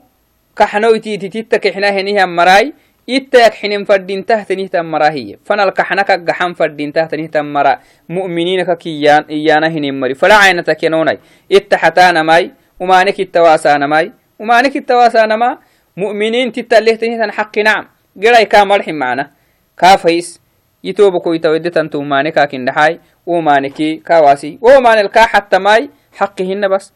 كحنوتي 0.56 1.16
تتتك 1.16 1.64
حنا 1.74 1.88
هنيها 1.96 2.26
مراي 2.26 2.72
إتاك 3.08 3.54
حنين 3.54 3.84
فردين 3.84 4.26
تحت 4.26 4.52
نهتا 4.52 4.82
مراهية 4.82 5.40
فانا 5.44 5.64
الكحنك 5.64 6.10
قحن 6.28 6.52
فردين 6.52 6.92
تحت 6.92 7.14
نهتا 7.14 7.42
مرا. 7.42 7.78
مؤمنين 8.08 8.60
كيان 8.64 9.22
إيانا 9.30 9.68
هنين 9.68 10.00
مري 10.00 10.14
فلا 10.14 10.36
عينتك 10.36 10.82
ينوني 10.82 11.18
إتحتانا 11.52 12.22
ماي 12.22 12.52
ومانك 12.80 13.20
التواسانا 13.20 13.86
ماي 13.86 14.12
ومانك 14.38 14.76
التواسانا 14.76 15.36
ما 15.36 15.58
مؤمنين 16.00 16.52
تتاليه 16.52 16.96
تنهتن 17.00 17.30
حق 17.34 17.58
نعم. 17.58 17.84
قرأي 18.22 18.44
كامرحم 18.44 18.94
معنا. 18.94 19.30
كافيس. 19.78 20.40
يتوبكو 20.84 21.32
يتودي 21.34 21.70
تنتو 21.70 22.02
ماني 22.02 22.30
كاكين 22.30 22.64
دحاي 22.64 23.00
ومانكي 23.26 23.96
كواسي 24.06 24.58
ومان 24.62 24.98
الكا 24.98 25.26
حتى 25.26 25.58
ماي 25.58 25.90
حقهن 26.18 26.62
بس. 26.70 26.92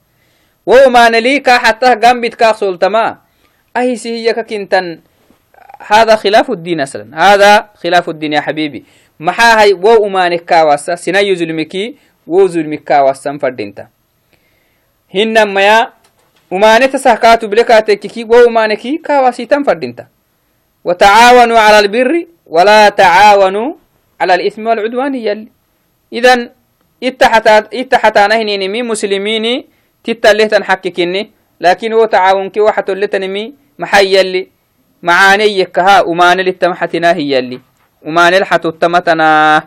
ومان 0.66 1.14
لي 1.14 1.40
كا 1.40 1.58
حتى 1.58 1.96
جنبت 1.96 2.34
كا 2.34 2.52
سلطما. 2.52 3.18
أهي 3.76 3.96
سهي 3.96 4.32
كنتن 4.32 5.00
هذا 5.86 6.16
خلاف 6.16 6.50
الدين 6.50 6.80
أصلا. 6.80 7.06
هذا 7.14 7.68
خلاف 7.74 8.08
الدين 8.08 8.32
يا 8.32 8.40
حبيبي. 8.40 8.84
hay 9.30 9.72
wo 9.74 9.96
umanek 10.02 10.44
kawasa 10.44 10.96
sinayo 10.96 11.34
zulmiki 11.34 11.98
wo 12.26 12.48
zulmik 12.48 12.84
kawasan 12.84 13.38
fadinta 13.38 13.88
hinamaya 15.08 15.92
umaaneta 16.52 17.00
sahkaatu 17.00 17.48
bilekaatekiki 17.48 18.28
wo 18.28 18.44
umaaneki 18.44 18.98
kaawasiitan 19.00 19.64
fadhinta 19.64 20.06
وتعاونوا 20.84 21.58
على 21.58 21.78
البر 21.78 22.26
ولا 22.46 22.88
تعاونوا 22.88 23.74
على 24.20 24.34
الإثم 24.34 24.66
والعدوان 24.66 25.14
يلي 25.14 25.48
إذن 26.12 26.50
اتحتانا 27.72 28.34
هنينمي 28.34 28.82
مسلمين 28.82 29.64
تتاليه 30.04 30.46
تنحككني 30.46 31.30
لكن 31.60 31.92
هو 31.92 32.04
تعاون 32.04 32.50
كي 32.50 32.60
واحد 32.60 32.90
لتنمي 32.90 33.54
محي 33.78 34.18
يلي 34.18 34.48
معاني 35.02 35.58
يكها 35.58 36.02
ومان 36.02 36.40
للتمحتنا 36.40 37.12
هي 37.14 37.30
يلي 37.30 37.60
ومان 38.02 38.34
الحتو 38.34 38.68
التمتنا. 38.68 39.62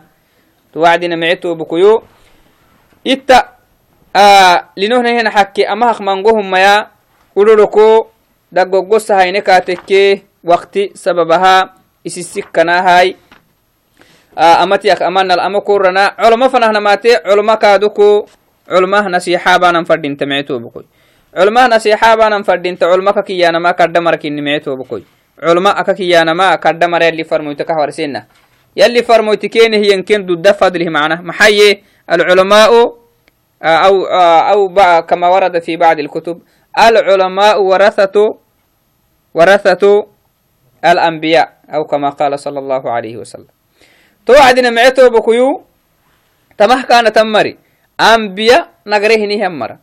linohnahena 4.76 5.30
xakke 5.30 5.66
ama 5.68 5.92
haqmangohummaya 5.92 6.88
uroroko 7.36 8.10
dagoggosahaine 8.52 9.42
kaatekke 9.42 10.24
wakti 10.44 10.90
sababaha 10.94 11.74
isisikkanaahay 12.04 13.16
amatiyak 14.36 15.02
amanal 15.02 15.40
ama 15.40 15.60
korana 15.60 16.16
coloma 16.16 16.48
fanahnamaate 16.48 17.20
coloma 17.24 17.56
kaaduko 17.56 18.28
colmah 18.68 19.04
nasiixaabanan 19.08 19.84
fadhinta 19.84 20.26
mecetobokoy 20.26 20.84
colmah 21.36 21.68
nasiixaabanan 21.68 22.44
fadhinta 22.44 22.88
colma 22.88 23.12
kakiyyanama 23.12 23.74
kadha 23.74 24.00
marakini 24.00 24.42
mecetobokoy 24.42 25.02
colma 25.40 25.76
akakiyyanama 25.76 26.56
kadha 26.58 26.88
mara 26.88 27.04
yalli 27.04 27.24
farmoyta 27.24 27.64
kahwarsena 27.64 28.24
yalli 28.76 29.02
farmoyti 29.02 29.48
keene 29.48 29.80
dudda 30.24 30.54
fadlihi 30.54 30.90
macna. 30.90 31.22
Maxaye 31.22 31.82
alculamaa'u 32.06 33.05
أو 33.62 34.04
أو 34.52 34.60
كما 35.08 35.28
ورد 35.28 35.58
في 35.58 35.76
بعض 35.76 35.98
الكتب 35.98 36.42
العلماء 36.78 37.62
ورثة 37.62 38.16
ورثة 39.34 40.06
الأنبياء 40.84 41.48
أو 41.74 41.84
كما 41.84 42.10
قال 42.10 42.38
صلى 42.38 42.58
الله 42.58 42.90
عليه 42.90 43.16
وسلم. 43.16 43.48
توعدنا 44.26 44.70
معتو 44.70 45.10
بكيو 45.10 45.62
تمه 46.58 46.82
كان 46.84 47.12
تمري. 47.12 47.58
أنبياء 48.00 48.68
نغريه 48.86 49.22
نهمر 49.26 49.76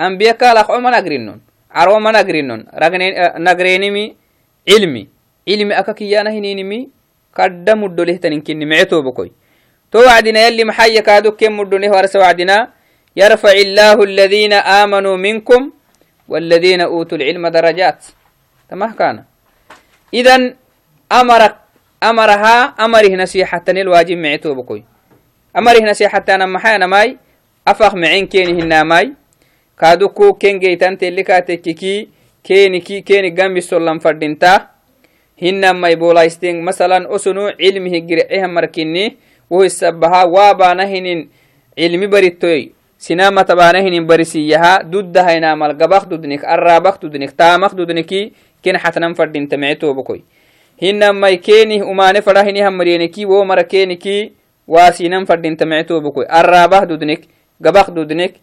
أنبياء 0.00 0.36
قال 0.36 0.56
أخو 0.56 0.78
ما 0.78 0.90
نغرينون 0.90 1.40
عرو 1.70 1.98
ما 1.98 2.10
نغرينون 2.10 2.66
نغرينمي 3.38 4.16
علمي. 4.70 5.08
علمي 5.48 5.78
أكاكيانا 5.78 6.30
هنينمي 6.30 6.88
قدم 7.34 7.84
الدولة 7.84 8.16
تنكني 8.16 8.64
معتو 8.64 9.02
بكوي. 9.02 9.32
توعدنا 9.92 10.46
يلي 10.46 10.64
محيا 10.64 11.00
كادو 11.00 11.30
كم 11.30 11.56
مدونه 11.56 11.90
ورس 11.90 12.16
وعدنا 12.16 12.75
يرفع 13.16 13.52
الله 13.52 13.96
الذين 14.02 14.52
آمنوا 14.52 15.16
منكم 15.16 15.70
والذين 16.28 16.80
أوتوا 16.80 17.18
العلم 17.18 17.48
درجات. 17.48 18.04
تمام 18.70 18.92
كان. 18.92 19.24
إذا 20.14 20.54
أمرك 21.12 21.54
أمرها 22.02 22.56
أمره 22.76 23.12
نصيحة 23.16 23.64
الواجب 23.68 24.16
معتو 24.16 24.54
بكوي 24.54 24.84
أمره 25.56 25.80
نصيحة 25.80 26.24
أنا 26.28 26.46
محانا 26.46 26.86
ماي. 26.86 27.16
أفخ 27.68 27.94
معين 27.94 28.26
كيني 28.26 28.62
هنا 28.62 28.82
ماي. 28.82 29.12
كادوكو 29.80 30.32
كين 30.32 30.58
جيتان 30.58 30.98
تلكا 30.98 31.40
تككي 31.40 32.08
كيني 32.44 32.80
كي 32.80 33.00
كيني 33.00 33.30
جنبي 33.30 33.60
سلم 33.60 33.98
فردينتا. 33.98 34.68
هنا 35.42 35.72
ما 35.72 35.88
يبولا 35.88 36.22
يستين 36.22 36.64
مثلا 36.64 37.14
أسنو 37.14 37.56
علمه 37.60 37.98
جرعيها 37.98 38.46
مركني 38.46 39.16
وهو 39.50 39.64
السبها 39.64 40.24
وابا 40.24 40.74
نهن 40.74 41.28
علمي 41.78 42.06
بريتوي. 42.06 42.75
Sinama 42.96 43.44
tabanahinin 43.44 44.08
barisiyaha 44.08 44.82
duddahainamal 44.88 45.76
gabak 45.76 46.08
dudnik 46.08 46.40
arabak 46.44 46.96
dudnik 47.00 47.36
tamak 47.36 47.76
dudniki 47.76 48.32
ken 48.64 48.80
xatnan 48.80 49.12
fadinta 49.12 49.56
micetobokoy 49.60 50.24
hinamai 50.80 51.36
kenih 51.38 51.84
umane 51.84 52.24
fadahinihamariyeniki 52.24 53.28
wo 53.28 53.44
mara 53.44 53.64
keniki 53.68 54.32
wasinan 54.64 55.28
fadinta 55.28 55.68
micetobokoy 55.68 56.24
arabah 56.24 56.88
dudnik 56.88 57.28
gabak 57.60 57.92
dudnik 57.92 58.40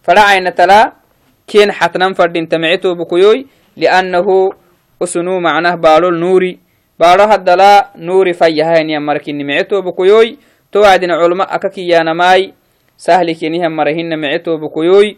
fadacaina 0.00 0.52
tala 0.56 0.96
ken 1.44 1.68
xatnan 1.72 2.16
fadinta 2.16 2.56
micetobokoyoy 2.58 3.44
liannahu 3.76 4.48
usunu 4.96 5.40
macnah 5.44 5.76
baalol 5.76 6.16
nuuri 6.16 6.56
baalo 6.96 7.28
haddala 7.28 7.92
nuuri 8.00 8.32
fayyahayniyan 8.32 9.04
markini 9.04 9.44
micetobokoyoy 9.44 10.40
to 10.72 10.80
wacdina 10.80 11.20
culma 11.20 11.44
akakiyanamai 11.44 12.56
sahli 12.96 13.34
kenihan 13.36 13.72
marahina 13.72 14.16
micetobokoyoy 14.16 15.16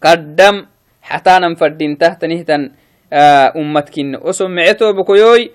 kaddam 0.00 0.66
xatanan 1.00 1.56
fadintah 1.56 2.16
tanihtan 2.20 2.76
ummatkinne 3.56 4.18
oson 4.20 4.52
micetobokoyoy 4.52 5.50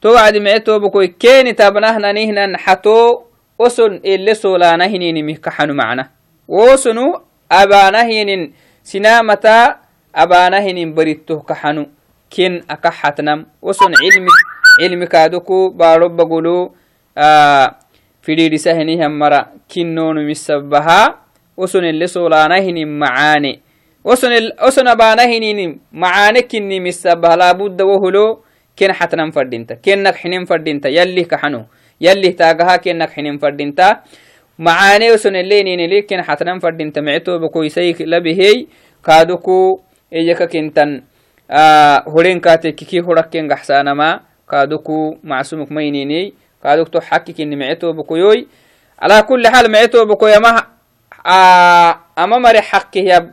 to 0.00 0.08
wacdi 0.12 0.40
micetobokoy 0.40 1.08
keni 1.18 1.54
tabnahnanihnan 1.54 2.56
xato 2.56 3.28
oson 3.58 4.00
ele 4.02 4.34
solanahininimih 4.34 5.38
kaxanu 5.40 5.74
macna 5.74 6.10
wosonu 6.48 7.20
abanahinin 7.48 8.52
sinamata 8.82 9.78
abanahinin 10.12 10.94
barittoh 10.96 11.44
kaxanu 11.44 11.86
ken 12.32 12.64
aka 12.68 12.90
xatnam 12.90 13.44
oson 13.62 13.92
cilmi 13.94 14.32
cilmi 14.80 15.06
kaadoku 15.06 15.70
baaro 15.70 16.08
bagolo 16.08 16.74
fidhiidhisahinihan 18.22 19.12
mara 19.12 19.50
kinnonumisabaha 19.68 21.18
oson 21.56 21.84
ele 21.84 22.08
solanahinin 22.08 22.88
macaane 22.88 23.60
oson 24.04 24.86
abanahinin 24.88 25.80
macaane 25.92 26.42
kinnimisabah 26.42 27.36
laabudda 27.36 27.84
woholo 27.84 28.42
ken 28.76 28.94
xatnan 28.94 29.32
fadhinta 29.32 29.76
kennak 29.76 30.16
xinin 30.16 30.46
fadhinta 30.46 30.88
yallih 30.88 31.26
kaxano 31.26 31.66
yallih 32.00 32.34
taagaha 32.34 32.78
kennak 32.78 33.10
xinin 33.14 33.38
fadhinta 33.38 34.02
macaane 34.58 35.12
oson 35.12 35.34
eleninili 35.36 36.02
ken 36.06 36.22
xatnan 36.22 36.60
fadhinta 36.60 37.02
mictoba 37.02 37.48
koysay 37.48 37.94
labihey 38.06 38.66
kaaduku 39.02 39.82
eyaka 40.10 40.46
kintan 40.46 41.02
horenkatekiki 42.06 43.00
horakken 43.02 43.48
gaxsaanama 43.48 44.20
kaaduku 44.46 45.18
macsumuk 45.22 45.70
maynini 45.70 46.32
kaaduk 46.62 46.90
to 46.90 47.00
xakikini 47.00 47.56
micetobokoyoy 47.56 48.46
ala 48.98 49.22
kuli 49.22 49.48
xaal 49.48 49.68
micetobokoy 49.68 50.34
ama 50.34 50.66
ama 52.16 52.36
mare 52.40 52.62
xakihyab 52.62 53.24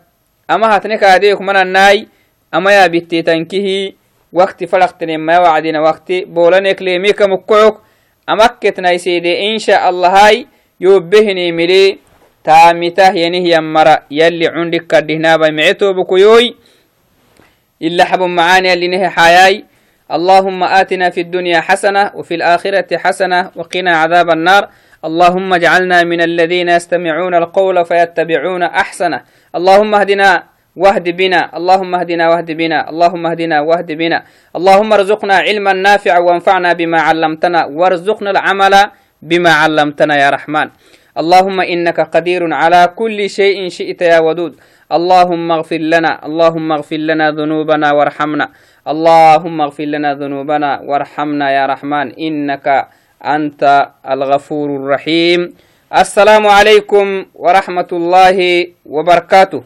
ama 0.47 0.67
hatne 0.67 0.97
kaadeyok 0.97 1.39
mananai 1.41 2.07
ama 2.51 2.73
yaabitetankihi 2.73 3.95
wakti 4.33 4.67
fadaktenemaya 4.67 5.41
wacdina 5.41 5.81
wakti 5.81 6.25
bolanek 6.25 6.81
leemika 6.81 7.27
mukkoyok 7.27 7.81
amakketnaisede 8.27 9.33
insha 9.53 9.81
allahai 9.81 10.47
yobehinimili 10.79 11.99
taamitah 12.43 13.15
yenihyan 13.15 13.63
mara 13.63 14.05
yalli 14.09 14.47
cundik 14.49 14.87
kadhihnaba 14.87 15.51
micetobokoyoy 15.51 16.53
إلا 17.79 18.03
حب 18.05 18.21
معاني 18.21 18.73
اللي 18.73 18.87
نهي 18.87 19.09
حياي 19.09 19.65
اللهم 20.11 20.63
آتنا 20.63 21.09
في 21.09 21.21
الدنيا 21.21 21.61
حسنة 21.61 22.11
وفي 22.15 22.35
الآخرة 22.35 22.97
حسنة 22.97 23.51
وقنا 23.55 23.97
عذاب 23.97 24.29
النار. 24.29 24.69
اللهم 25.05 25.53
اجعلنا 25.53 26.03
من 26.03 26.21
الذين 26.21 26.69
يستمعون 26.69 27.35
القول 27.35 27.85
فيتبعون 27.85 28.63
أحسنه. 28.63 29.21
اللهم 29.55 29.95
اهدنا 29.95 30.43
واهد 30.75 31.09
بنا. 31.09 31.57
اللهم 31.57 31.95
اهدنا 31.95 32.29
واهد 32.29 32.51
بنا. 32.51 32.89
اللهم 32.89 33.25
اهدنا 33.25 33.61
واهد 33.61 33.91
بنا. 33.91 34.23
اللهم 34.55 34.93
ارزقنا 34.93 35.35
علما 35.35 35.73
نافعا 35.73 36.19
وانفعنا 36.19 36.73
بما 36.73 37.01
علمتنا. 37.01 37.65
وارزقنا 37.65 38.29
العمل 38.31 38.75
بما 39.21 39.51
علمتنا 39.51 40.15
يا 40.17 40.29
رحمن. 40.29 40.69
اللهم 41.17 41.61
إنك 41.61 41.99
قدير 41.99 42.53
على 42.53 42.93
كل 42.95 43.29
شيء 43.29 43.69
شئت 43.69 44.01
يا 44.01 44.19
ودود. 44.19 44.55
اللهم 44.89 45.51
اغفر 45.51 45.77
لنا 45.77 46.25
اللهم 46.25 46.71
اغفر 46.71 46.97
لنا 46.97 47.31
ذنوبنا 47.31 47.91
وارحمنا. 47.93 48.49
اللهم 48.87 49.61
اغفر 49.61 49.83
لنا 49.83 50.13
ذنوبنا 50.17 50.81
وارحمنا 50.89 51.45
يا 51.51 51.65
رحمن 51.65 52.17
إنك 52.17 52.87
أنت 53.21 53.61
الغفور 54.01 54.67
الرحيم. 54.75 55.53
السلام 55.93 56.47
عليكم 56.47 57.25
ورحمة 57.35 57.89
الله 57.91 58.37
وبركاته. 58.85 59.61